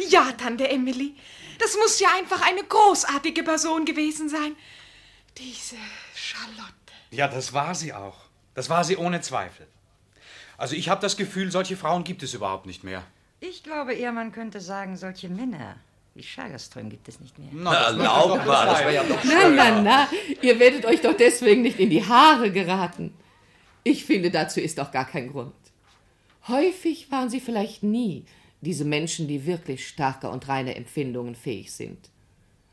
[0.09, 1.15] Ja, Tante Emily.
[1.59, 4.55] Das muss ja einfach eine großartige Person gewesen sein.
[5.37, 5.77] Diese
[6.15, 6.73] Charlotte.
[7.11, 8.17] Ja, das war sie auch.
[8.55, 9.67] Das war sie ohne Zweifel.
[10.57, 13.05] Also ich habe das Gefühl, solche Frauen gibt es überhaupt nicht mehr.
[13.41, 15.77] Ich glaube eher, man könnte sagen, solche Männer
[16.19, 17.49] wie Schagerström gibt es nicht mehr.
[17.53, 20.09] Na, erlaub mal, das wäre ja doch Na, na, na,
[20.43, 23.15] ihr werdet euch doch deswegen nicht in die Haare geraten.
[23.89, 25.55] Ich finde, dazu ist auch gar kein Grund.
[26.47, 28.27] Häufig waren sie vielleicht nie
[28.61, 32.11] diese Menschen, die wirklich starke und reine Empfindungen fähig sind.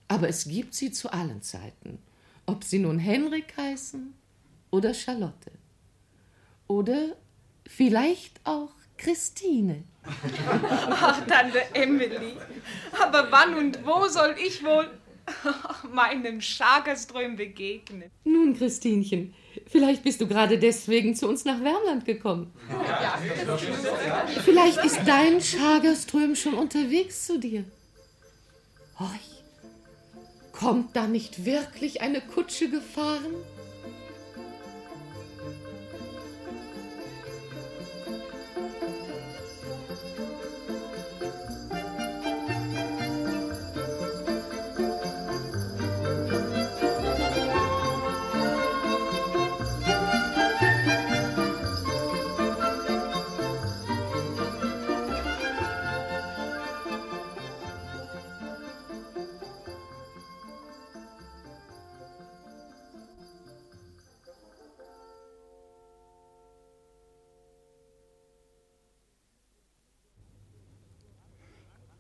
[0.10, 2.00] Aber es gibt sie zu allen Zeiten,
[2.46, 4.14] ob sie nun Henrik heißen
[4.72, 5.52] oder Charlotte.
[6.68, 7.16] Oder
[7.66, 9.86] vielleicht auch Christine.
[10.04, 12.34] Ach, Tante Emily.
[13.02, 14.90] Aber wann und wo soll ich wohl
[15.94, 18.12] meinem Schagerström begegnen?
[18.26, 19.34] Nun, Christinchen,
[19.68, 22.52] vielleicht bist du gerade deswegen zu uns nach Wärmland gekommen.
[24.44, 27.64] Vielleicht ist dein Schagerström schon unterwegs zu dir.
[29.00, 29.44] Horch,
[30.52, 33.36] kommt da nicht wirklich eine Kutsche gefahren?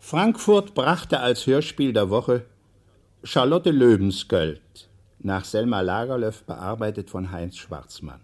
[0.07, 2.45] Frankfurt brachte als Hörspiel der Woche
[3.23, 4.88] Charlotte Löwensköld
[5.18, 8.22] nach Selma Lagerlöf bearbeitet von Heinz Schwarzmann.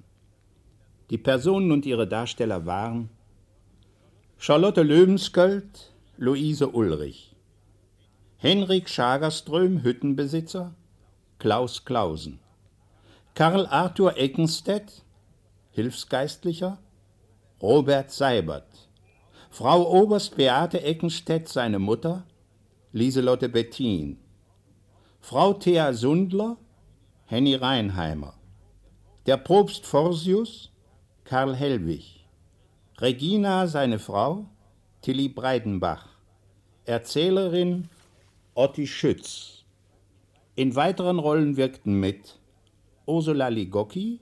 [1.09, 3.09] Die Personen und ihre Darsteller waren
[4.37, 7.35] Charlotte Löwensköld, Luise Ulrich,
[8.37, 10.75] Henrik Schagerström, Hüttenbesitzer,
[11.39, 12.39] Klaus Klausen,
[13.33, 15.01] Karl Arthur Eckenstedt,
[15.71, 16.77] Hilfsgeistlicher,
[17.59, 18.90] Robert Seibert,
[19.53, 22.25] Frau Oberst Beate Eckenstedt, seine Mutter,
[22.93, 24.17] Lieselotte Bettin,
[25.19, 26.55] Frau Thea Sundler,
[27.25, 28.33] Henny Reinheimer,
[29.25, 30.71] der Propst Forsius,
[31.25, 32.25] Karl Hellwig,
[32.99, 34.45] Regina, seine Frau,
[35.01, 36.07] Tilly Breidenbach,
[36.85, 37.89] Erzählerin
[38.53, 39.65] Otti Schütz.
[40.55, 42.39] In weiteren Rollen wirkten mit
[43.05, 44.21] Ursula Ligocki,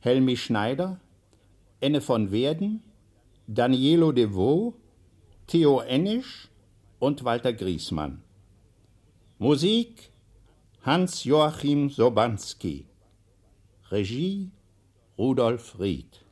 [0.00, 0.98] Helmi Schneider,
[1.80, 2.82] Enne von Werden,
[3.48, 4.74] Danielo de Vaux,
[5.46, 6.48] Theo Ennisch
[6.98, 8.22] und Walter Griesmann.
[9.38, 10.10] Musik
[10.82, 12.86] Hans-Joachim Sobanski.
[13.90, 14.50] Regie
[15.16, 16.25] Rudolf Ried.